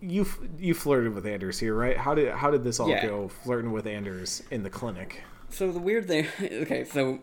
[0.00, 0.24] you
[0.56, 1.96] you flirted with Anders here, right?
[1.96, 3.04] How did how did this all yeah.
[3.04, 3.26] go?
[3.26, 5.24] Flirting with Anders in the clinic.
[5.48, 7.18] So the weird thing, okay, so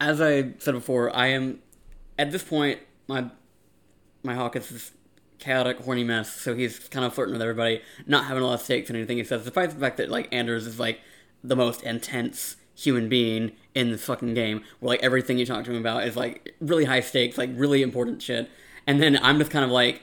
[0.00, 1.58] as I said before, I am
[2.16, 2.78] at this point
[3.08, 3.30] my
[4.22, 4.92] my hawke is this
[5.40, 6.32] chaotic, horny mess.
[6.32, 9.16] So he's kind of flirting with everybody, not having a lot of stakes in anything
[9.16, 9.42] he says.
[9.42, 11.00] Despite the fact that like Anders is like
[11.42, 15.70] the most intense human being in this fucking game where like everything you talk to
[15.70, 18.50] him about is like really high stakes like really important shit.
[18.86, 20.02] And then i'm just kind of like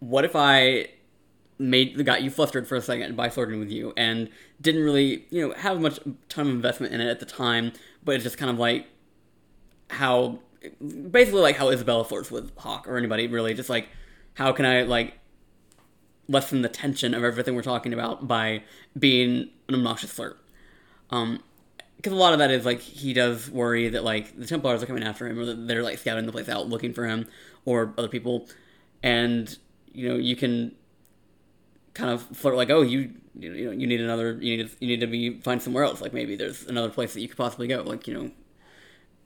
[0.00, 0.88] what if i
[1.58, 3.92] made got you flustered for a second by flirting with you?
[3.96, 4.28] And
[4.60, 5.98] didn't really you know have much
[6.28, 7.72] time investment in it at the time
[8.04, 8.86] but it's just kind of like
[9.90, 10.40] how
[11.10, 13.54] basically like how isabela flirts with hawke or anybody really.
[13.54, 13.88] Just like
[14.34, 15.14] how can i like
[16.28, 18.62] lessen the tension of everything we're talking about by
[18.98, 20.38] being an obnoxious flirt
[21.14, 21.40] um,
[21.96, 24.86] because a lot of that is like he does worry that like the Templars are
[24.86, 27.26] coming after him, or that they're like scouting the place out looking for him,
[27.64, 28.48] or other people,
[29.02, 29.56] and
[29.92, 30.74] you know you can
[31.94, 34.88] kind of flirt like, oh, you you know you need another you need to, you
[34.88, 36.00] need to be find somewhere else.
[36.00, 37.82] Like maybe there's another place that you could possibly go.
[37.82, 38.30] Like you know,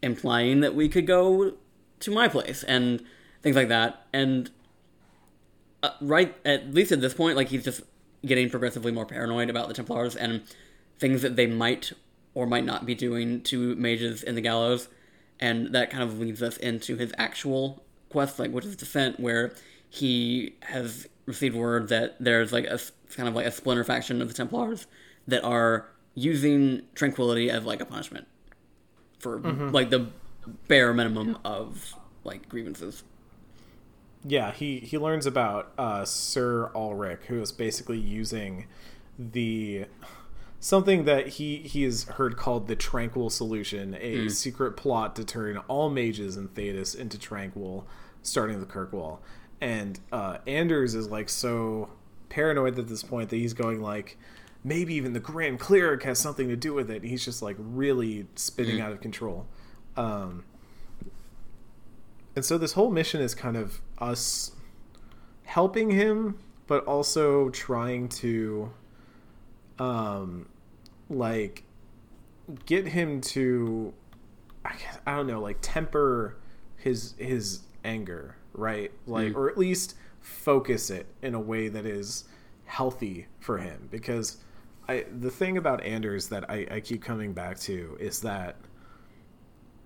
[0.03, 1.55] implying that we could go
[2.01, 3.03] to my place and
[3.43, 4.07] things like that.
[4.13, 4.51] And
[5.83, 7.81] uh, right at least at this point, like he's just
[8.27, 10.43] getting progressively more paranoid about the Templars and
[10.99, 11.93] things that they might
[12.35, 14.89] or might not be doing to mages in the gallows,
[15.41, 19.53] and that kind of leads us into his actual quest, like which is Descent, where
[19.89, 22.79] he has received word that there's like a
[23.15, 24.87] kind of like a splinter faction of the Templars
[25.27, 28.27] that are using tranquility as like a punishment
[29.19, 29.71] for mm-hmm.
[29.71, 30.09] like the
[30.67, 31.95] bare minimum of
[32.25, 33.05] like grievances.
[34.25, 38.67] Yeah, he he learns about uh, Ser Alrik, who is basically using
[39.19, 39.87] the
[40.61, 44.31] something that he he has heard called the Tranquil Solution, a mm.
[44.31, 47.87] secret plot to turn all mages in Thedas into Tranquil,
[48.23, 49.19] starting the Kirkwall.
[49.61, 51.91] And uh, Anders is like so
[52.29, 54.19] paranoid at this point that he's going like,
[54.63, 57.03] maybe even the Grand Cleric has something to do with it.
[57.03, 58.83] He's just like really spinning mm.
[58.83, 59.47] out of control.
[59.97, 60.45] Um,
[62.37, 64.53] and so this whole mission is kind of us
[65.43, 66.39] helping him,
[66.69, 68.71] but also trying to
[69.79, 70.49] um,
[71.09, 71.65] like
[72.67, 73.93] get him to,
[74.65, 76.37] I, guess, I don't know, like temper
[76.77, 78.93] his his anger, right?
[79.07, 79.37] Like, mm.
[79.37, 82.25] or at least focus it in a way that is
[82.65, 83.89] healthy for him.
[83.91, 84.39] Because
[84.89, 88.57] I, the thing about Anders that I, I keep coming back to is that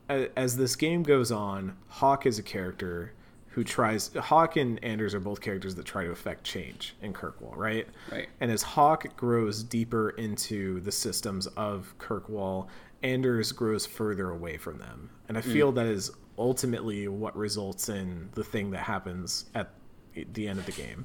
[0.09, 3.12] as this game goes on, Hawke is a character
[3.53, 7.55] who tries Hawke and Anders are both characters that try to affect change in Kirkwall,
[7.55, 7.87] right?
[8.11, 8.29] Right.
[8.41, 12.69] And as Hawke grows deeper into the systems of Kirkwall,
[13.03, 15.11] Anders grows further away from them.
[15.29, 15.53] And I mm.
[15.53, 15.75] feel mm.
[15.77, 19.71] that is ultimately what results in the thing that happens at
[20.15, 21.05] the end of the game.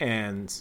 [0.00, 0.54] And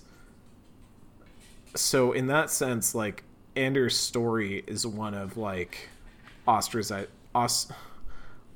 [1.75, 3.25] so in that sense, like
[3.57, 5.89] Anders' story is one of like
[6.47, 7.71] ostracize os-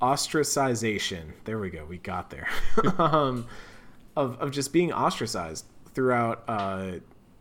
[0.03, 1.31] ostracization.
[1.45, 1.85] There we go.
[1.85, 2.49] We got there.
[2.97, 3.47] um,
[4.17, 6.91] of of just being ostracized throughout uh,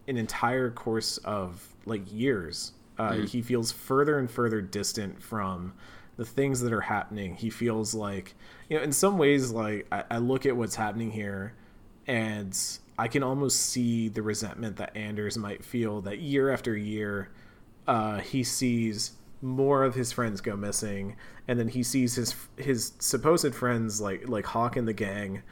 [0.07, 2.73] an entire course of like years.
[2.99, 3.29] Uh, mm.
[3.29, 5.73] He feels further and further distant from
[6.17, 7.35] the things that are happening.
[7.35, 8.35] He feels like,
[8.69, 11.55] you know, in some ways, like I, I look at what's happening here,
[12.07, 12.57] and
[12.97, 17.31] I can almost see the resentment that Anders might feel that year after year,
[17.89, 19.13] uh, he sees
[19.43, 21.17] more of his friends go missing
[21.49, 25.43] and then he sees his his supposed friends like like Hawke and the gang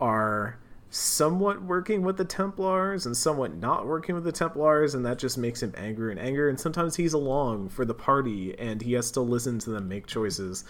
[0.00, 0.58] are
[0.90, 5.36] somewhat working with the Templars and somewhat not working with the Templars, and that just
[5.36, 6.48] makes him angry and angry.
[6.48, 10.06] And sometimes he's along for the party, and he has to listen to them make
[10.06, 10.64] choices.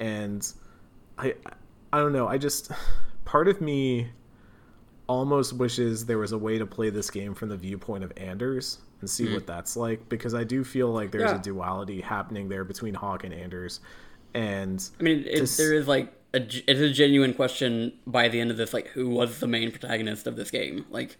[0.00, 0.46] And
[1.18, 1.34] I,
[1.92, 2.26] I don't know.
[2.26, 2.72] I just
[3.24, 4.10] part of me
[5.06, 8.78] almost wishes there was a way to play this game from the viewpoint of Anders
[9.00, 9.34] and see mm.
[9.34, 11.38] what that's like because I do feel like there's yeah.
[11.38, 13.80] a duality happening there between Hawke and Anders.
[14.34, 18.50] And I mean, it, there is like a, it's a genuine question by the end
[18.50, 20.86] of this, like who was the main protagonist of this game?
[20.90, 21.16] Like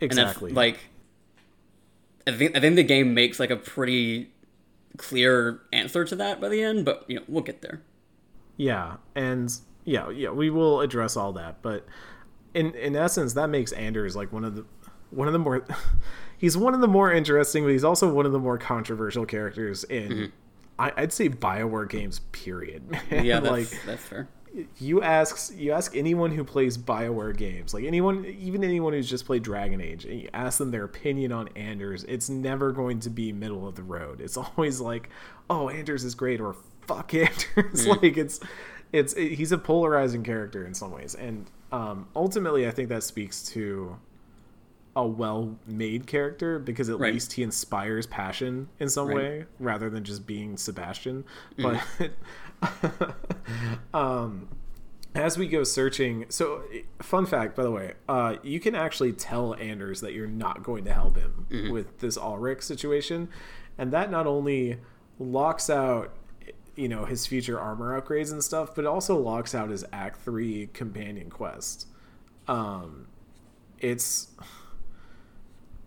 [0.00, 0.78] exactly, like
[2.26, 4.30] I think I think the game makes like a pretty
[4.96, 7.82] clear answer to that by the end, but you know we'll get there.
[8.56, 9.52] Yeah, and
[9.84, 11.86] yeah, yeah, we will address all that, but
[12.54, 14.64] in in essence, that makes Anders like one of the
[15.10, 15.64] one of the more
[16.38, 19.84] he's one of the more interesting, but he's also one of the more controversial characters
[19.84, 20.24] in mm-hmm.
[20.78, 22.20] I, would say Bioware games.
[22.32, 22.84] Period.
[23.10, 24.28] Yeah, that's, like that's fair.
[24.78, 29.26] You ask you ask anyone who plays Bioware games, like anyone, even anyone who's just
[29.26, 32.04] played Dragon Age, and you ask them their opinion on Anders.
[32.04, 34.20] It's never going to be middle of the road.
[34.20, 35.10] It's always like,
[35.50, 36.54] "Oh, Anders is great," or
[36.86, 38.02] "Fuck Anders." Mm.
[38.02, 38.40] like it's
[38.92, 43.02] it's it, he's a polarizing character in some ways, and um, ultimately, I think that
[43.02, 43.96] speaks to
[44.98, 47.12] a well-made character because at right.
[47.12, 49.16] least he inspires passion in some right.
[49.16, 51.24] way rather than just being Sebastian.
[51.56, 51.80] Mm.
[52.60, 54.48] But um,
[55.14, 56.64] as we go searching, so
[57.00, 60.84] fun fact by the way, uh, you can actually tell Anders that you're not going
[60.86, 61.72] to help him mm-hmm.
[61.72, 63.28] with this Alrik situation,
[63.78, 64.78] and that not only
[65.20, 66.12] locks out
[66.74, 70.20] you know his future armor upgrades and stuff, but it also locks out his Act
[70.22, 71.86] Three companion quest.
[72.48, 73.06] Um,
[73.78, 74.28] it's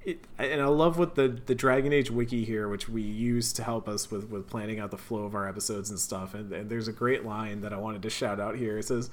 [0.03, 3.63] it, and I love what the the Dragon Age wiki here, which we use to
[3.63, 6.33] help us with with planning out the flow of our episodes and stuff.
[6.33, 8.77] And, and there's a great line that I wanted to shout out here.
[8.79, 9.09] It says,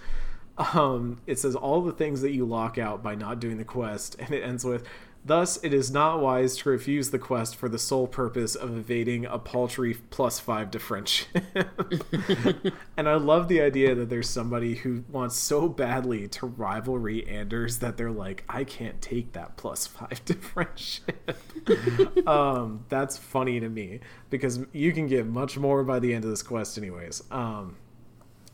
[0.57, 4.17] um, it says all the things that you lock out by not doing the quest,
[4.19, 4.85] and it ends with
[5.25, 9.27] Thus, it is not wise to refuse the quest for the sole purpose of evading
[9.27, 11.29] a paltry plus five to friendship.
[12.97, 17.79] and I love the idea that there's somebody who wants so badly to rivalry Anders
[17.81, 21.31] that they're like, I can't take that plus five to friendship.
[22.27, 24.01] um, that's funny to me
[24.31, 27.23] because you can get much more by the end of this quest, anyways.
[27.31, 27.77] Um,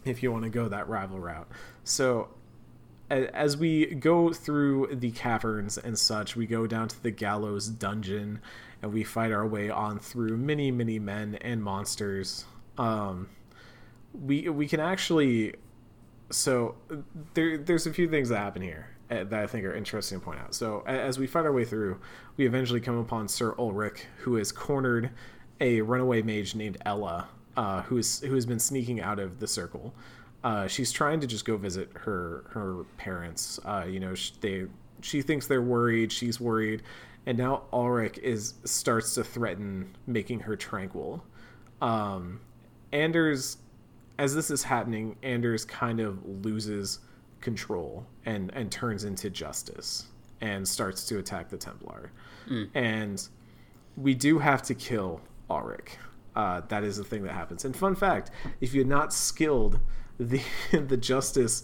[0.05, 1.49] if you want to go that rival route.
[1.85, 2.29] So
[3.11, 8.41] as we go through the caverns and such, we go down to the gallows dungeon
[8.83, 12.45] and we fight our way on through many, many men and monsters.
[12.79, 13.29] Um,
[14.13, 15.55] we we can actually
[16.31, 16.77] so
[17.35, 20.25] there there's a few things that happen here uh, that I think are interesting to
[20.25, 20.55] point out.
[20.55, 22.01] So as we fight our way through,
[22.37, 25.11] we eventually come upon Ser Alrik, who has cornered
[25.61, 29.47] a runaway mage named Ella, uh, who is who has been sneaking out of the
[29.47, 29.95] circle.
[30.45, 33.59] Uh, she's trying to just go visit her her parents.
[33.65, 34.67] Uh, you know, she, they
[35.01, 36.13] she thinks they're worried.
[36.13, 36.83] She's worried,
[37.25, 41.25] and now Alrik is starts to threaten making her tranquil.
[41.81, 42.41] Um,
[42.93, 43.57] Anders,
[44.19, 47.01] as this is happening, Anders kind of loses
[47.41, 50.09] control and and turns into justice
[50.43, 52.13] and starts to attack the Templar.
[52.51, 52.69] Mm.
[52.75, 53.29] And
[53.97, 55.89] we do have to kill Alrik.
[56.37, 57.65] Uh, that is the thing that happens.
[57.65, 58.31] And fun fact:
[58.61, 59.81] if you're not skilled
[60.19, 60.41] the
[60.73, 61.63] the justice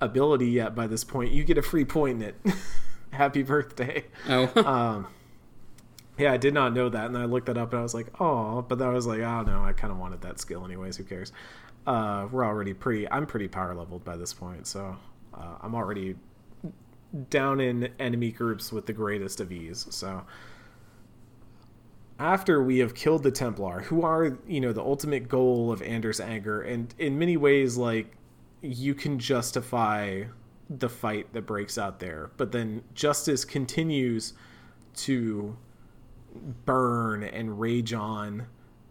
[0.00, 2.36] ability yet by this point, you get a free point in it.
[3.10, 4.04] Happy birthday.
[4.28, 4.50] Oh.
[4.66, 5.06] um,
[6.18, 8.08] yeah, I did not know that, and I looked that up, and I was like,
[8.20, 10.96] oh, but I was like, oh no, I kind of wanted that skill anyways.
[10.96, 11.32] Who cares?
[11.86, 13.10] Uh, we're already pretty.
[13.10, 14.96] I'm pretty power leveled by this point, so
[15.32, 16.16] uh, I'm already
[17.30, 19.86] down in enemy groups with the greatest of ease.
[19.90, 20.24] So
[22.18, 26.20] after we have killed the Templar, who are, you know, the ultimate goal of Anders'
[26.20, 28.12] anger, and in many ways, like,
[28.60, 30.24] you can justify
[30.68, 34.34] the fight that breaks out there, but then justice continues
[34.94, 35.56] to
[36.64, 38.46] burn and rage on,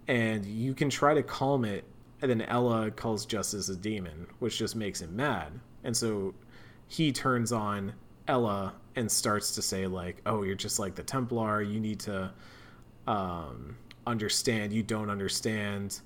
[0.07, 1.84] and you can try to calm it,
[2.21, 5.51] and then Ella calls justice a demon, which just makes him mad.
[5.84, 6.34] And so
[6.88, 7.93] he turns on
[8.28, 12.32] Ella and starts to say, like, oh, you're just like the Templar, you need to
[13.07, 16.01] um, understand, you don't understand.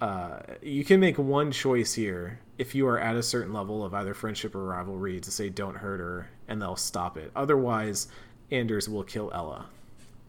[0.00, 3.94] Uh, you can make one choice here if you are at a certain level of
[3.94, 7.30] either friendship or rivalry to say don't hurt her and they'll stop it.
[7.34, 8.08] Otherwise,
[8.50, 9.66] Anders will kill ella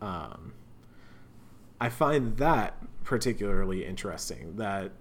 [0.01, 0.53] Um,
[1.81, 4.91] I find that particularly interesting that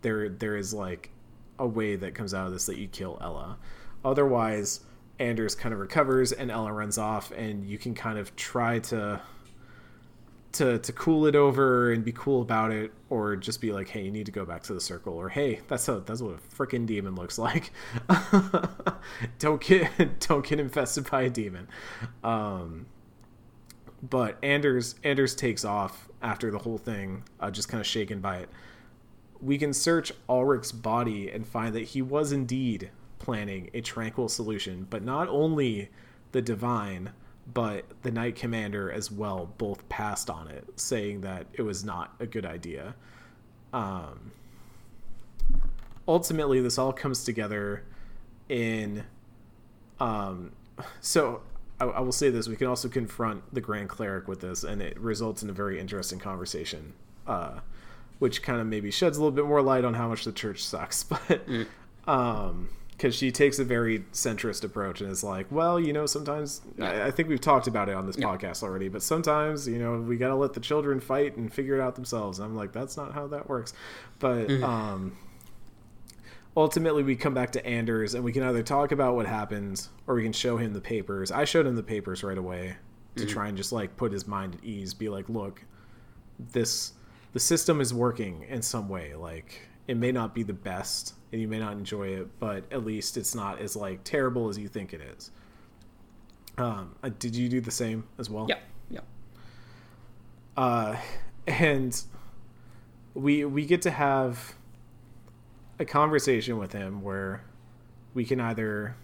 [0.00, 1.10] there there is like
[1.58, 3.58] a way that comes out of this that you kill ella
[4.04, 4.80] Otherwise,
[5.18, 9.20] Anders kind of recovers and ella runs off, and you can kind of try to
[10.52, 14.02] to to cool it over and be cool about it, or just be like, hey,
[14.02, 16.56] you need to go back to the circle, or hey, that's a that's what a
[16.56, 17.72] freaking demon looks like.
[19.38, 21.68] don't get don't get infested by a demon.
[22.24, 22.86] Um,
[24.02, 28.38] but Anders Anders takes off after the whole thing, uh, just kind of shaken by
[28.38, 28.48] it.
[29.40, 34.86] We can search Alrik's body and find that he was indeed planning a tranquil solution,
[34.88, 35.90] but not only
[36.32, 37.12] the divine
[37.54, 42.14] but the Knight Commander as well both passed on it, saying that it was not
[42.20, 42.94] a good idea.
[43.72, 44.32] Um,
[46.06, 47.84] ultimately, this all comes together
[48.48, 49.04] in.
[50.00, 50.52] Um,
[51.00, 51.40] so
[51.80, 54.80] I, I, will say this: we can also confront the Grand Cleric with this, and
[54.82, 56.92] it results in a very interesting conversation.
[57.26, 57.60] uh,
[58.20, 60.64] which kind of maybe sheds a little bit more light on how much the church
[60.64, 61.02] sucks.
[61.08, 61.66] But Mm.
[62.08, 62.68] um,
[62.98, 67.04] because she takes a very centrist approach and is like, well, you know, sometimes I,
[67.04, 70.16] I think we've talked about it on this podcast already, but sometimes you know we
[70.16, 72.38] got to let the children fight and figure it out themselves.
[72.40, 73.72] And I'm like, that's not how that works.
[74.18, 74.64] But Mm-hmm.
[74.64, 75.16] um,
[76.56, 80.14] ultimately, we come back to Anders and we can either talk about what happened or
[80.16, 81.30] we can show him the papers.
[81.30, 82.76] I showed him the papers right away
[83.16, 83.32] to Mm-hmm.
[83.32, 85.64] try and just like put his mind at ease, be like, look,
[86.52, 86.92] this
[87.32, 89.14] the system is working in some way.
[89.14, 92.84] Like it may not be the best and you may not enjoy it, but at
[92.84, 95.30] least it's not as like terrible as you think it is.
[96.56, 98.46] Um, uh, did you do the same as well?
[98.48, 98.58] Yeah,
[98.90, 99.00] yeah.
[100.56, 100.96] uh,
[101.46, 102.02] and
[103.14, 104.54] we we get to have
[105.78, 107.44] a conversation with him where
[108.14, 108.96] we can either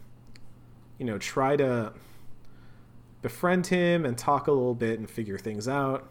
[0.99, 1.93] you know try to
[3.22, 6.09] befriend him and talk a little bit and figure things out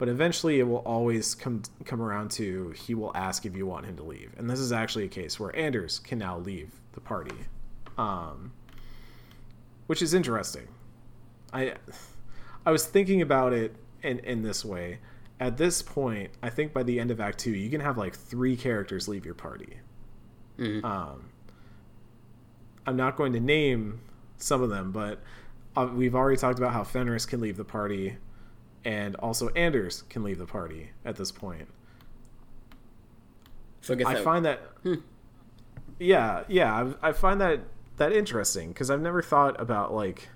[0.00, 3.86] but eventually it will always come come around to he will ask if you want
[3.86, 7.00] him to leave and this is actually a case where Anders can now leave the
[7.00, 7.36] party
[7.98, 8.50] um,
[9.86, 10.66] which is interesting
[11.52, 11.74] I
[12.66, 14.98] I was thinking about it in in this way.
[15.38, 18.14] At this point, I think by the end of Act Two, you can have like
[18.14, 19.78] three characters leave your party.
[20.58, 20.84] Mhm.
[20.84, 21.30] Um,
[22.86, 24.00] I'm not going to name
[24.36, 25.22] some of them, but
[25.76, 28.16] uh, we've already talked about how Fenris can leave the party,
[28.84, 31.68] and also Anders can leave the party at this point.
[33.80, 34.94] So I that, find that, Hmm.
[35.98, 37.60] yeah, yeah, I, I find that
[37.96, 40.28] that interesting because I've never thought about like,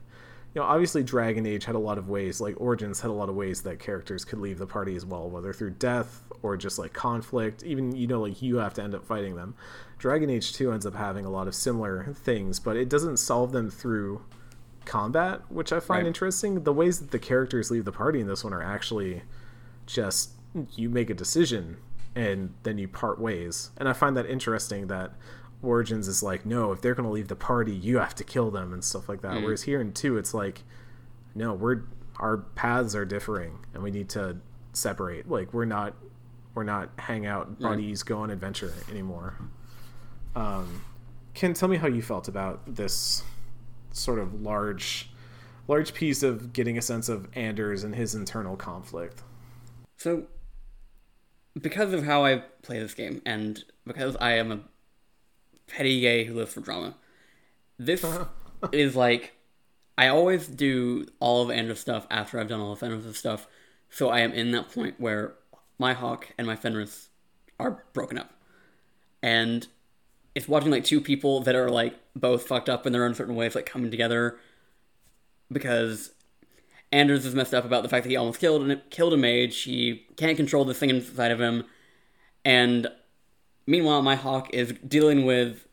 [0.54, 3.28] you know, obviously Dragon Age had a lot of ways, like Origins had a lot
[3.28, 6.78] of ways that characters could leave the party as well, whether through death or just
[6.78, 7.62] like conflict.
[7.62, 9.54] Even you know, like you have to end up fighting them.
[9.98, 13.52] Dragon Age Two ends up having a lot of similar things, but it doesn't solve
[13.52, 14.22] them through
[14.84, 16.06] combat, which I find Right.
[16.06, 16.64] interesting.
[16.64, 19.22] The ways that the characters leave the party in this one are actually
[19.86, 20.30] just
[20.76, 21.76] you make a decision
[22.14, 23.70] and then you part ways.
[23.76, 25.12] And I find that interesting that
[25.62, 28.50] Origins is like, no, if they're going to leave the party, you have to kill
[28.50, 29.36] them and stuff like that.
[29.42, 30.62] Whereas here in 2 it's like
[31.34, 31.82] no, we're
[32.20, 34.36] our paths are differing and we need to
[34.72, 35.28] separate.
[35.28, 35.94] Like we're not
[36.54, 39.34] we're not hang out buddies go on adventure anymore.
[40.36, 40.82] Um
[41.34, 43.24] Ken, tell me how you felt about this
[43.94, 45.08] sort of large
[45.66, 49.22] large piece of getting a sense of Anders and his internal conflict.
[49.96, 50.24] So,
[51.60, 54.60] because of how I play this game, and because I am a
[55.66, 56.96] petty gay who lives for drama,
[57.78, 58.04] this
[58.72, 59.32] is like
[59.96, 63.46] I always do all of Anders's stuff after I've done all of Fenris's stuff.
[63.88, 65.34] So I am in that point where
[65.78, 67.08] my Hawke and my Fenris
[67.60, 68.32] are broken up,
[69.22, 69.68] and
[70.34, 73.36] it's watching like two people that are like both fucked up in their own certain
[73.36, 74.38] ways, like coming together
[75.52, 76.12] because
[76.92, 79.62] Anders is messed up about the fact that he almost killed and killed a mage.
[79.62, 81.64] He can't control this thing inside of him,
[82.44, 82.88] and
[83.66, 85.66] meanwhile, my hawke is dealing with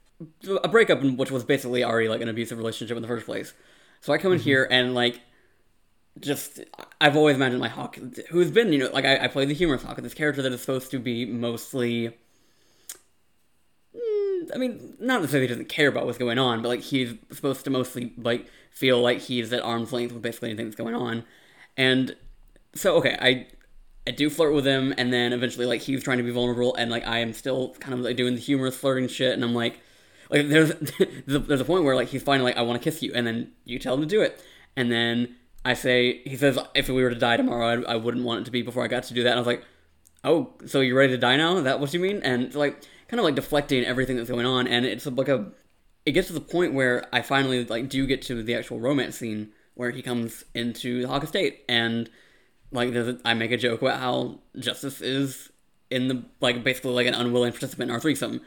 [0.63, 3.53] a breakup, which was basically already like an abusive relationship in the first place.
[4.01, 4.45] So I come in mm-hmm.
[4.45, 5.21] here and like,
[6.19, 6.59] just
[6.99, 7.97] I've always imagined my hawke,
[8.29, 10.61] who's been you know like I, I play the humorous hawke, this character that is
[10.61, 12.17] supposed to be mostly.
[14.53, 17.69] I mean, not necessarily doesn't care about what's going on, but like he's supposed to
[17.69, 21.23] mostly like feel like he's at arm's length with basically anything that's going on.
[21.77, 22.15] And
[22.75, 23.47] so okay, I
[24.07, 26.89] I do flirt with him and then eventually like he's trying to be vulnerable and
[26.89, 29.79] like I am still kind of like doing the humorous flirting shit and I'm like
[30.29, 30.73] like there's
[31.27, 33.51] there's a, point where like he's finally like I want to kiss you and then
[33.65, 34.41] you tell him to do it.
[34.75, 38.25] And then I say he says if we were to die tomorrow I, I wouldn't
[38.25, 39.31] want it to be before I got to do that.
[39.31, 39.63] And I was like
[40.23, 41.57] oh so you're ready to die now?
[41.57, 42.21] Is that what you mean?
[42.23, 45.51] And like kind of like deflecting everything that's going on and it's like a
[46.05, 49.17] it gets to the point where I finally like do get to the actual romance
[49.17, 52.09] scene where he comes into the Hawke Estate and
[52.71, 52.93] like
[53.25, 55.51] I make a joke about how Justice is
[55.89, 58.39] in the like basically like an unwilling participant in our threesome,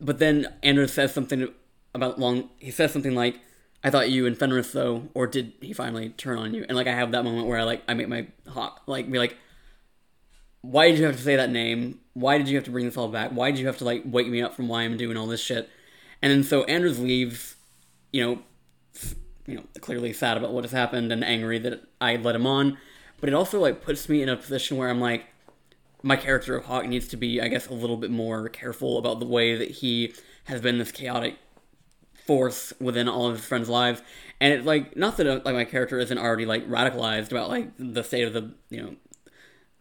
[0.00, 1.48] but then Anders says something
[1.92, 2.48] about long.
[2.60, 3.40] He says something like,
[3.82, 6.64] "I thought you and Fenris though," or did he finally turn on you?
[6.68, 9.18] And like I have that moment where I like I make my hawke like be
[9.18, 9.36] like,
[10.60, 11.98] "Why did you have to say that name?
[12.16, 13.30] Why did you have to bring this all back?
[13.30, 15.42] Why did you have to like wake me up from why I'm doing all this
[15.42, 15.68] shit?"
[16.22, 17.56] And then so Anders leaves,
[18.10, 18.42] you know,
[19.46, 22.78] you know, clearly sad about what has happened and angry that I let him on.
[23.20, 25.26] But it also like puts me in a position where I'm like,
[26.02, 29.20] my character of Hawke needs to be, I guess, a little bit more careful about
[29.20, 30.14] the way that he
[30.44, 31.36] has been this chaotic
[32.26, 34.02] force within all of his friends' lives.
[34.40, 37.70] And it's like not that uh, like my character isn't already like radicalized about like
[37.78, 38.96] the state of the you know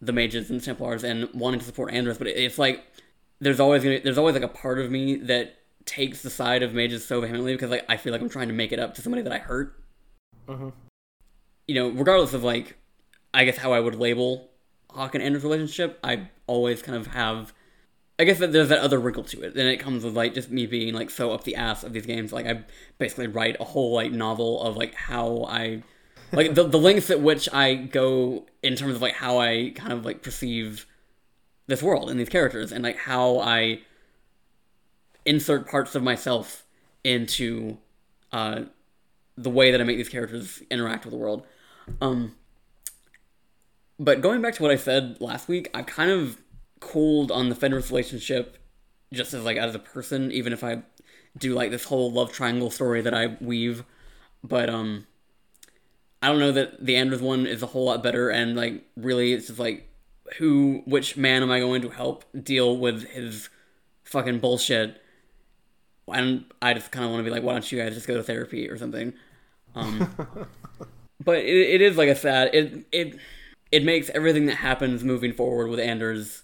[0.02, 2.84] the mages and Templars and wanting to support Anders, but it's like
[3.40, 5.56] there's always gonna there's always like a part of me that
[5.86, 8.54] takes the side of mages so vehemently because like I feel like I'm trying to
[8.54, 9.80] make it up to somebody that I hurt.
[10.48, 10.74] Mhm.
[11.68, 12.78] You know, regardless of like,
[13.34, 14.52] I guess how I would label
[14.92, 17.54] Hawke and Anders relationship, I always kind of have.
[18.18, 19.56] I guess that there's that other wrinkle to it.
[19.56, 22.06] Then it comes with like just me being like so up the ass of these
[22.06, 22.32] games.
[22.32, 22.64] Like I
[22.98, 25.84] basically write a whole like novel of like how I
[26.32, 29.94] like the the lengths at which I go in terms of like how I kind
[29.94, 30.86] of like perceive
[31.68, 33.82] this world and these characters and like how I
[35.26, 36.66] insert parts of myself
[37.04, 37.78] into
[38.32, 38.64] uh,
[39.38, 41.46] the way that I make these characters interact with the world.
[42.02, 42.36] Um,
[44.00, 46.42] but going back to what I said last week, I kind of
[46.80, 48.58] cooled on the Fenris relationship
[49.14, 50.84] just as like as a person, even if I
[51.38, 53.84] do like this whole love triangle story that I weave.
[54.44, 55.08] But um
[56.26, 58.84] I don't know that the end Anders one is a whole lot better and like
[58.98, 59.88] really it's just like
[60.40, 63.50] who which man am I going to help deal with his
[64.06, 65.00] fucking bullshit?
[66.08, 68.16] And I just kind of want to be like, why don't you guys just go
[68.16, 69.14] to therapy or something?
[69.76, 70.16] Um,
[71.24, 73.20] but it, it is like a sad it it
[73.72, 76.42] it makes everything that happens moving forward with Anders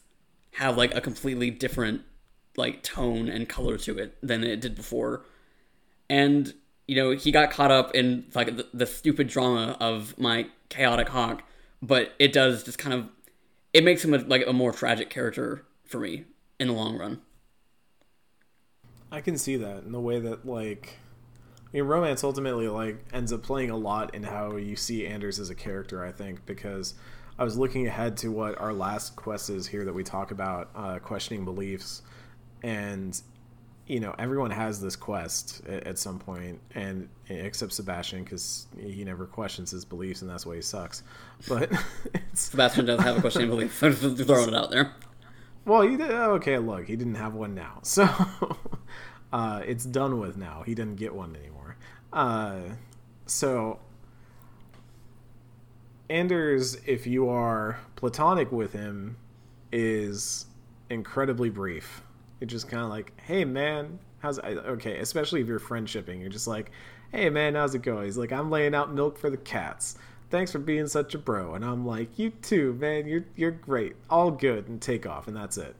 [0.51, 2.03] have like a completely different
[2.55, 5.25] like tone and color to it than it did before.
[6.07, 6.53] And
[6.91, 11.07] you know, he got caught up in like the, the stupid drama of my chaotic
[11.07, 11.41] hawke,
[11.81, 13.07] but it does just kind of
[13.73, 16.26] it makes him a, like a more tragic character for me
[16.59, 17.22] in the long run.
[19.09, 20.97] I can see that in the way that like
[21.73, 25.39] I mean romance ultimately like ends up playing a lot in how you see Anders
[25.39, 26.95] as a character, I think, because
[27.39, 30.69] I was looking ahead to what our last quest is here that we talk about,
[30.76, 32.01] uh, questioning beliefs,
[32.63, 33.22] and
[33.87, 39.03] you know everyone has this quest at, at some point, and except Sebastian because he
[39.03, 41.03] never questions his beliefs, and that's why he sucks.
[41.47, 41.71] But
[42.33, 43.73] Sebastian doesn't have a questioning belief.
[43.79, 44.93] Throwing it out there.
[45.65, 46.11] Well, he did.
[46.11, 48.07] Okay, look, he didn't have one now, so
[49.31, 50.63] uh, it's done with now.
[50.65, 51.77] He didn't get one anymore.
[52.11, 52.61] Uh,
[53.25, 53.79] so
[56.11, 59.15] Anders, if you are platonic with him,
[59.71, 60.45] is
[60.89, 62.01] incredibly brief.
[62.41, 64.43] It's just kind of like, hey man, how's it?
[64.43, 64.97] okay?
[64.97, 66.72] Especially if you're friendshipping, you're just like,
[67.11, 68.05] hey man, how's it going?
[68.05, 69.97] He's like, I'm laying out milk for the cats.
[70.30, 71.55] Thanks for being such a bro.
[71.55, 73.07] And I'm like, you too, man.
[73.07, 73.95] You're you're great.
[74.09, 75.76] All good, and take off, and that's it.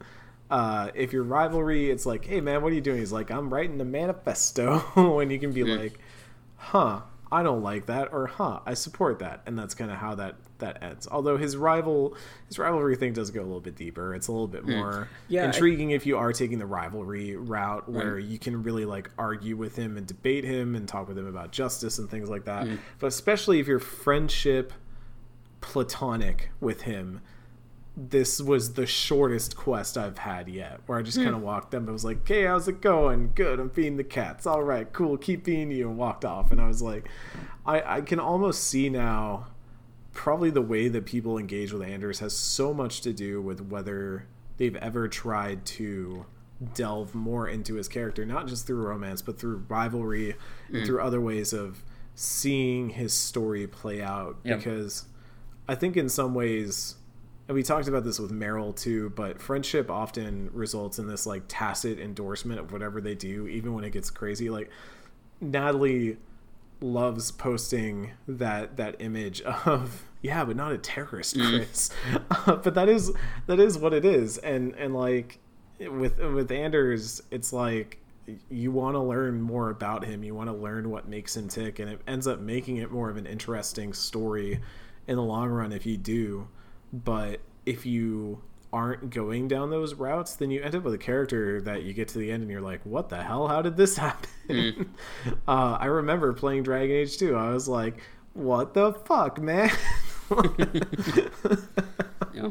[0.50, 3.00] Uh, if your rivalry, it's like, hey man, what are you doing?
[3.00, 4.80] He's like, I'm writing a manifesto,
[5.16, 5.80] when you can be mm.
[5.80, 6.00] like,
[6.58, 7.02] huh,
[7.32, 10.36] I don't like that, or huh, I support that, and that's kind of how that
[10.62, 11.08] that ends.
[11.12, 12.16] Although his rival,
[12.48, 14.16] his rivalry thing does go a little bit deeper.
[14.16, 14.72] It's a little bit hmm.
[14.72, 15.08] more mm.
[15.28, 18.24] yeah, intriguing I, if you are taking the rivalry route, where right.
[18.24, 21.52] you can really like argue with him and debate him and talk with him about
[21.52, 22.66] justice and things like that.
[22.66, 22.80] Mm.
[23.00, 24.74] But especially if your friendship
[25.62, 27.22] platonic with him
[27.98, 31.24] this was the shortest quest I've had yet, where I just mm.
[31.24, 31.88] kind of walked them.
[31.90, 33.32] I was like, "Hey, how's it going?
[33.36, 33.60] Good.
[33.60, 34.48] I'm feeding the cats.
[34.48, 35.18] All right, cool.
[35.18, 36.52] Keep feeding you." And walked off.
[36.52, 37.10] And I was like,
[37.66, 39.48] I I can almost see now.
[40.14, 44.28] Probably the way that people engage with Anders has so much to do with whether
[44.58, 46.26] they've ever tried to
[46.74, 50.36] delve more into his character, not just through romance, but through rivalry
[50.70, 50.78] mm.
[50.78, 51.84] and through other ways of
[52.14, 54.38] seeing his story play out.
[54.44, 54.58] Yep.
[54.60, 55.06] Because
[55.68, 56.96] I think in some ways
[57.52, 61.44] and we talked about this with Merrill too, but friendship often results in this like
[61.50, 64.50] tacit endorsement of whatever they do, even when it gets crazy.
[64.50, 64.70] Like
[65.42, 66.16] Natalie
[66.82, 71.58] loves posting that that image of yeah, but not a terrorist, mm.
[71.58, 71.90] Chris.
[72.12, 72.64] Mm.
[72.64, 73.12] but that is
[73.48, 75.40] that is what it is, and and like
[75.80, 78.00] with with Anders, it's like
[78.50, 80.24] you want to learn more about him.
[80.24, 83.10] You want to learn what makes him tick, and it ends up making it more
[83.10, 84.62] of an interesting story
[85.08, 86.48] in the long run if you do
[86.94, 88.42] but if you
[88.74, 92.08] aren't going down those routes, then you end up with a character that you get
[92.10, 93.48] to the end and you're like, what the hell?
[93.48, 94.30] How did this happen?
[94.50, 94.88] Mm.
[95.48, 97.36] Uh, I remember playing Dragon Age 2.
[97.36, 97.98] I was like,
[98.34, 99.72] what the fuck, man?
[102.34, 102.50] yeah.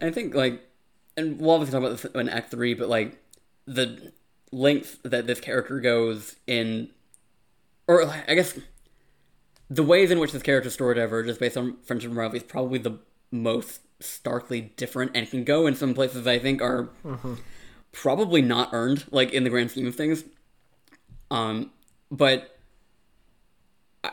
[0.00, 0.62] I think, like,
[1.16, 3.22] and we'll obviously talk about this in Act 3, but, like,
[3.66, 4.12] the
[4.52, 6.90] length that this character goes in,
[7.86, 8.58] or I guess
[9.70, 12.78] the ways in which this character story diverges based on friendship and rivalry is probably
[12.78, 12.98] the
[13.30, 17.34] most starkly different and can go in some places I think are mm-hmm.
[17.92, 20.24] probably not earned, like in the grand scheme of things.
[21.30, 21.70] Um,
[22.10, 22.56] but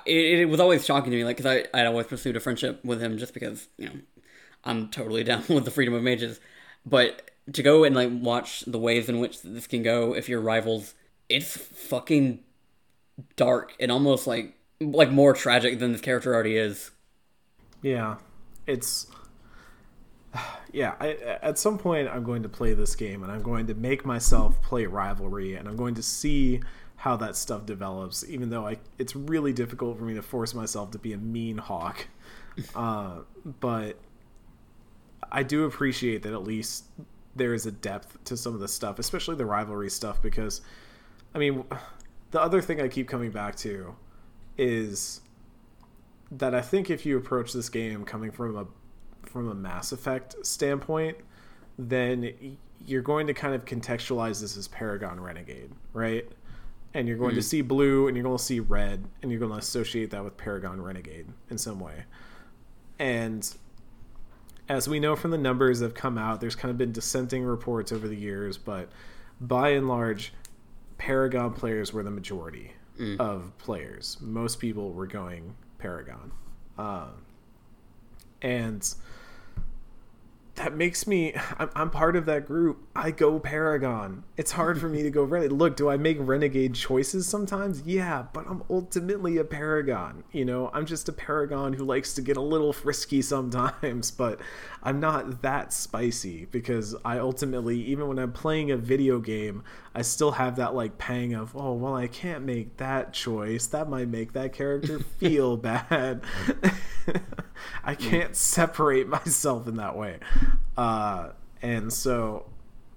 [0.05, 2.83] it, it was always shocking to me, like because I I'd always pursued a friendship
[2.83, 3.95] with him just because you know
[4.63, 6.39] I'm totally down with the freedom of mages,
[6.85, 10.41] but to go and like watch the ways in which this can go if you're
[10.41, 10.93] rivals,
[11.29, 12.39] it's fucking
[13.35, 16.91] dark and almost like like more tragic than this character already is.
[17.81, 18.17] Yeah,
[18.67, 19.07] it's
[20.71, 23.73] yeah I, at some point i'm going to play this game and i'm going to
[23.73, 26.61] make myself play rivalry and i'm going to see
[27.01, 30.91] how that stuff develops even though I, it's really difficult for me to force myself
[30.91, 32.07] to be a mean hawke.
[32.75, 33.19] Uh,
[33.61, 33.97] but
[35.31, 36.83] I do appreciate that at least
[37.33, 40.59] there is a depth to some of the stuff, especially the rivalry stuff, because
[41.33, 41.63] I mean,
[42.31, 43.95] the other thing I keep coming back to
[44.57, 45.21] is
[46.29, 48.67] that I think if you approach this game coming from a
[49.31, 51.17] from a Mass Effect standpoint,
[51.77, 56.29] then you're going to kind of contextualize this as Paragon Renegade, right?
[56.93, 57.37] And you're going mm-hmm.
[57.37, 60.23] to see blue and you're going to see red and you're going to associate that
[60.23, 62.03] with Paragon Renegade in some way.
[62.99, 63.49] And
[64.67, 67.43] as we know from the numbers that have come out, there's kind of been dissenting
[67.43, 68.89] reports over the years, but
[69.39, 70.33] by and large,
[70.97, 73.19] Paragon players were the majority mm.
[73.19, 74.17] of players.
[74.21, 76.31] Most people were going Paragon.
[76.77, 77.07] Uh,
[78.41, 78.93] and
[80.55, 82.87] that makes me I'm, I'm, part of that group.
[82.95, 84.23] I go paragon.
[84.37, 85.57] It's hard for me to go renegade.
[85.57, 87.83] Look do i make renegade choices sometimes?
[87.83, 90.69] Yeah but i'm ultimately a paragon you know?
[90.73, 94.39] I'm just a paragon who likes to get a little frisky sometimes but
[94.83, 99.63] i'm not that spicy because i ultimately even when i'm playing a video game
[99.93, 103.89] i still have that like pang of oh well i can't make that choice that
[103.89, 106.21] might make that character feel bad
[107.83, 110.19] I can't separate myself in that way.
[110.77, 111.29] Uh,
[111.61, 112.45] and so,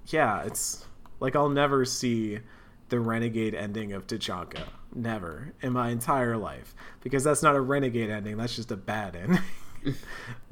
[0.06, 0.84] yeah, it's
[1.20, 2.40] like I'll never see
[2.88, 4.64] the renegade ending of Tachanka.
[4.94, 6.74] Never in my entire life.
[7.02, 9.40] Because that's not a renegade ending, that's just a bad ending.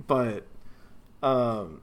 [0.06, 0.46] but
[1.22, 1.80] um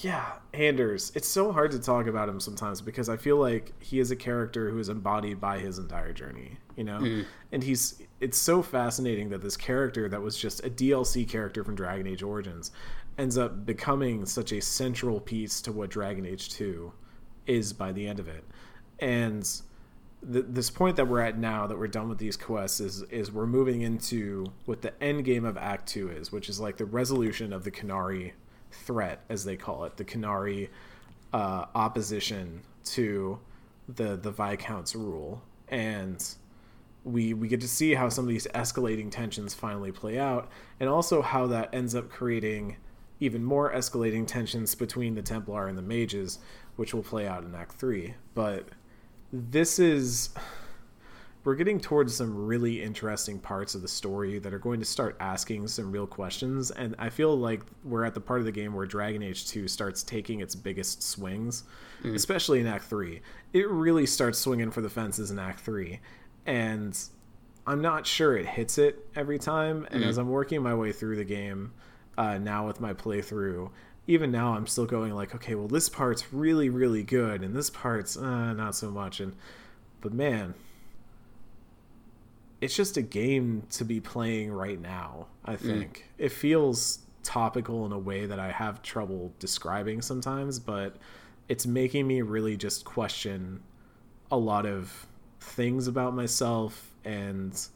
[0.00, 1.10] yeah, Anders.
[1.14, 4.16] It's so hard to talk about him sometimes because I feel like he is a
[4.16, 6.98] character who is embodied by his entire journey, you know?
[6.98, 7.24] Mm.
[7.52, 11.74] And he's it's so fascinating that this character that was just a DLC character from
[11.74, 12.70] Dragon Age Origins
[13.16, 16.92] ends up becoming such a central piece to what Dragon Age 2
[17.46, 18.44] is by the end of it.
[19.00, 19.42] And
[20.30, 23.32] th- this point that we're at now that we're done with these quests is is
[23.32, 26.86] we're moving into what the end game of Act 2 is, which is like the
[26.86, 28.32] resolution of the Qunari
[28.70, 30.68] threat, as they call it, the Qunari
[31.32, 33.38] uh, opposition to
[33.88, 36.24] the the Viscount's rule, and
[37.04, 40.50] we we get to see how some of these escalating tensions finally play out,
[40.80, 42.76] and also how that ends up creating
[43.20, 46.38] even more escalating tensions between the Templar and the mages,
[46.76, 48.14] which will play out in Act Three.
[48.34, 48.68] But
[49.32, 50.30] this is
[51.48, 55.16] we're getting towards some really interesting parts of the story that are going to start
[55.18, 58.74] asking some real questions and i feel like we're at the part of the game
[58.74, 61.64] where dragon age 2 starts taking its biggest swings
[62.02, 62.14] mm.
[62.14, 63.22] especially in act 3
[63.54, 65.98] it really starts swinging for the fences in act 3
[66.44, 66.98] and
[67.66, 70.06] i'm not sure it hits it every time and mm.
[70.06, 71.72] as i'm working my way through the game
[72.18, 73.70] uh, now with my playthrough
[74.06, 77.70] even now i'm still going like okay well this part's really really good and this
[77.70, 79.34] part's uh, not so much and
[80.02, 80.52] but man
[82.60, 85.26] it's just a game to be playing right now.
[85.44, 85.60] I mm.
[85.60, 86.24] think mm.
[86.24, 90.96] it feels topical in a way that I have trouble describing sometimes, but
[91.48, 93.60] it's making me really just question
[94.30, 95.06] a lot of
[95.40, 97.68] things about myself and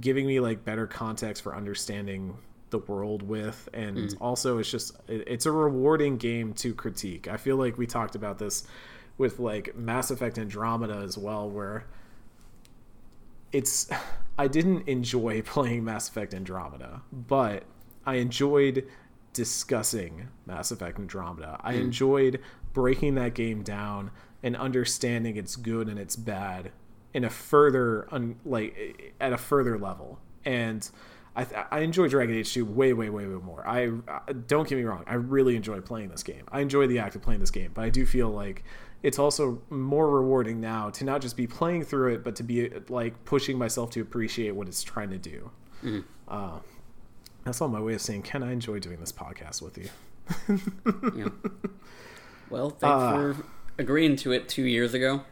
[0.00, 2.36] giving me like better context for understanding
[2.70, 4.16] the world with and mm.
[4.20, 7.28] also it's just it's a rewarding game to critique.
[7.28, 8.66] I feel like we talked about this
[9.18, 11.86] with like Mass Effect Andromeda as well where
[13.56, 13.88] it's
[14.38, 17.64] I didn't enjoy playing Mass Effect Andromeda, but
[18.04, 18.86] I enjoyed
[19.32, 21.58] discussing Mass Effect Andromeda.
[21.62, 21.80] I mm.
[21.80, 22.40] enjoyed
[22.72, 24.10] breaking that game down
[24.42, 26.70] and understanding its good and its bad
[27.14, 30.20] in a further un, like at a further level.
[30.44, 30.88] And
[31.34, 33.66] I, I enjoy Dragon Age 2 way, way, way, way more.
[33.66, 35.04] I, I don't get me wrong.
[35.06, 36.44] I really enjoy playing this game.
[36.50, 38.64] I enjoy the act of playing this game, but I do feel like
[39.02, 42.70] it's also more rewarding now to not just be playing through it, but to be
[42.88, 45.50] like pushing myself to appreciate what it's trying to do.
[45.82, 46.04] Mm.
[46.28, 46.58] Uh,
[47.44, 49.88] that's all my way of saying, Ken, I enjoy doing this podcast with you.
[51.16, 51.28] yeah.
[52.48, 53.36] Well, thanks uh, for
[53.78, 55.22] agreeing to it two years ago.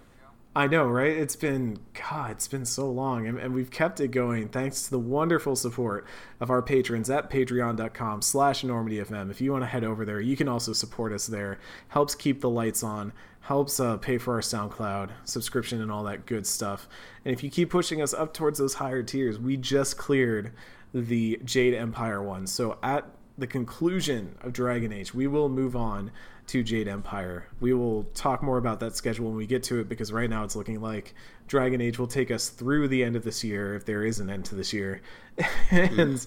[0.56, 1.16] I know, right?
[1.16, 4.90] It's been God, it's been so long, and, and, we've kept it going thanks to
[4.90, 6.06] the wonderful support
[6.38, 9.32] of our patrons at Patreon.com/slash NormandyFM.
[9.32, 11.58] If you want to head over there, you can also support us there.
[11.88, 13.12] Helps keep the lights on,
[13.44, 16.88] helps uh, pay for our SoundCloud subscription and all that good stuff.
[17.24, 20.52] And if you keep pushing us up towards those higher tiers, we just cleared
[20.94, 22.46] the Jade Empire one.
[22.46, 23.06] So at
[23.36, 26.10] the conclusion of Dragon Age, we will move on
[26.46, 27.46] to Jade Empire.
[27.60, 30.44] We will talk more about that schedule when we get to it because right now
[30.44, 31.14] it's looking like
[31.46, 34.30] Dragon Age will take us through the end of this year if there is an
[34.30, 35.02] end to this year.
[35.70, 36.26] and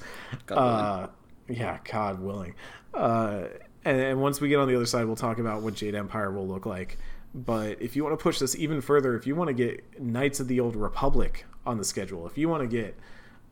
[0.50, 1.08] uh,
[1.50, 2.54] yeah, God willing.
[2.94, 3.46] Uh,
[3.86, 6.32] and, and once we get on the other side, we'll talk about what Jade Empire
[6.32, 6.98] will look like.
[7.34, 10.40] But if you want to push this even further, if you want to get Knights
[10.40, 12.98] of the Old Republic on the schedule, if you want to get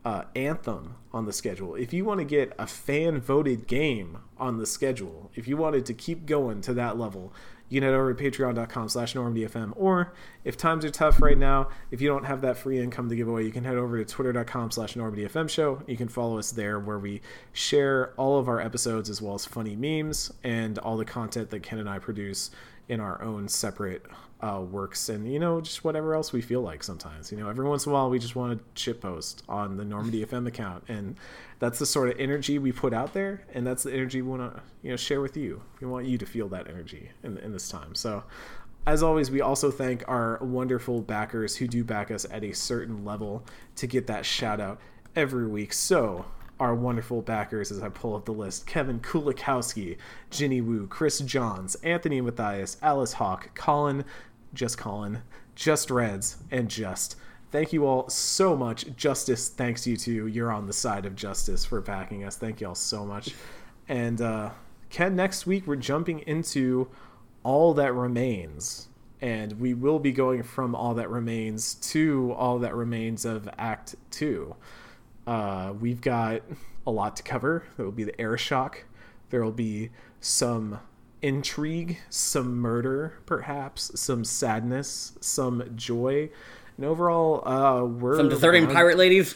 [0.04, 4.58] uh, Anthem on the schedule, if you want to get a fan voted game on
[4.58, 7.32] the schedule, if you wanted to keep going to that level,
[7.68, 9.72] you can head over to patreon.com slash normdfm.
[9.76, 10.12] Or
[10.44, 13.28] if times are tough right now, if you don't have that free income to give
[13.28, 15.82] away, you can head over to twitter.com slash normdfm show.
[15.86, 17.22] You can follow us there where we
[17.52, 21.62] share all of our episodes as well as funny memes and all the content that
[21.62, 22.50] Ken and I produce
[22.88, 24.04] in our own separate
[24.40, 27.32] uh, works and you know just whatever else we feel like sometimes.
[27.32, 29.84] You know every once in a while we just want to shit post on the
[29.84, 30.84] normandy fm account.
[30.88, 31.16] And
[31.58, 33.44] that's the sort of energy we put out there.
[33.54, 35.62] And that's the energy we want to you know share with you.
[35.80, 37.94] We want you to feel that energy in, in this time.
[37.94, 38.24] So
[38.86, 43.04] as always we also thank our wonderful backers who do back us at a certain
[43.04, 43.44] level
[43.76, 44.80] to get that shout out
[45.16, 45.72] every week.
[45.72, 46.26] So
[46.58, 49.98] our wonderful backers as I pull up the list Kevin Kulikowski,
[50.30, 54.04] Ginny Wu, Chris Johns, Anthony Matthias, Alice Hawk, Colin,
[54.54, 55.22] just Colin,
[55.54, 57.16] Just Reds, and Just.
[57.52, 58.96] Thank you all so much.
[58.96, 60.26] Justice, thanks you too.
[60.26, 62.36] You're on the side of justice for backing us.
[62.36, 63.34] Thank you all so much.
[63.88, 64.50] And uh,
[64.90, 66.88] Ken, next week we're jumping into
[67.44, 68.88] All That Remains.
[69.20, 73.94] And we will be going from All That Remains to All That Remains of Act
[74.10, 74.54] 2.
[75.26, 76.42] Uh, we've got
[76.86, 77.64] a lot to cover.
[77.76, 78.80] There will be the Arishok.
[79.30, 79.90] There will be
[80.20, 80.80] some
[81.26, 86.30] intrigue, some murder, perhaps, some sadness, some joy,
[86.76, 89.34] and overall, uh, we're Some deserting pirate ladies.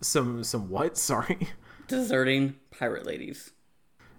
[0.00, 0.96] Some some what?
[1.10, 1.48] Sorry,
[1.88, 3.52] Deserting pirate ladies.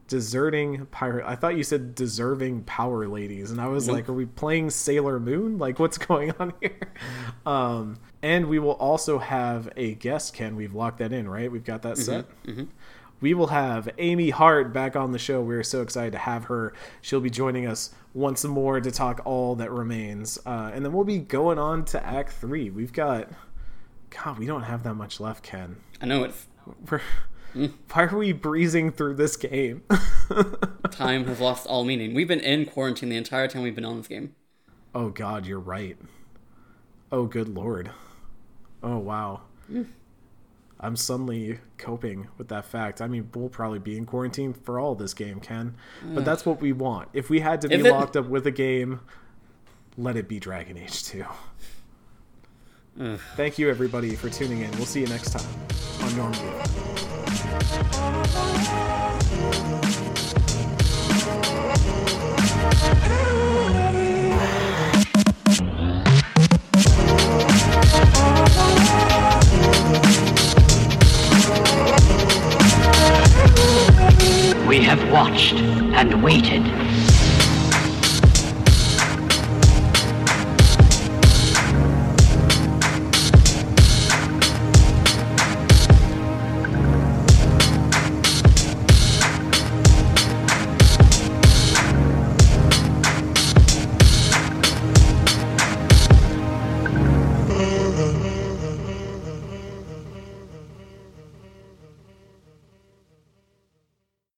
[0.08, 1.26] deserting pirate.
[1.28, 5.20] I thought you said deserving power ladies, and I was like, are we playing Sailor
[5.20, 5.58] Moon?
[5.58, 6.94] Like, what's going on here?
[7.46, 10.34] Um, and we will also have a guest.
[10.34, 11.52] Ken, we've locked that in, right?
[11.52, 12.26] We've got that set.
[13.24, 15.42] We will have Amy Hart back on the show.
[15.42, 16.74] We're so excited to have her.
[17.02, 21.06] She'll be joining us once more to talk all that remains, uh, and then we'll
[21.06, 22.70] be going on to Act Three.
[22.70, 23.30] We've got,
[24.10, 25.78] God, we don't have that much left, Ken.
[26.02, 26.48] I know it's
[26.92, 27.00] We're,
[27.54, 29.84] Why are we breezing through this game?
[30.92, 32.14] time has lost all meaning.
[32.14, 34.36] We've been in quarantine the entire time we've been on this game.
[34.94, 35.96] oh God, you're right.
[37.10, 37.90] Oh good lord.
[38.84, 39.44] Oh wow.
[40.84, 43.02] I'm suddenly coping with that fact.
[43.02, 45.76] I mean, we'll probably be in quarantine for all this game, Ken.
[46.02, 46.26] But mm.
[46.26, 47.08] that's what we want.
[47.14, 47.84] If we had to be it?
[47.86, 49.00] locked up with a game,
[49.98, 51.26] let it be Dragon Age 2.
[53.00, 53.20] Ugh.
[53.38, 54.72] Thank you, everybody, for tuning in.
[54.72, 55.48] We'll see you next time
[56.02, 56.44] on Normandy.
[74.74, 76.64] We have watched and waited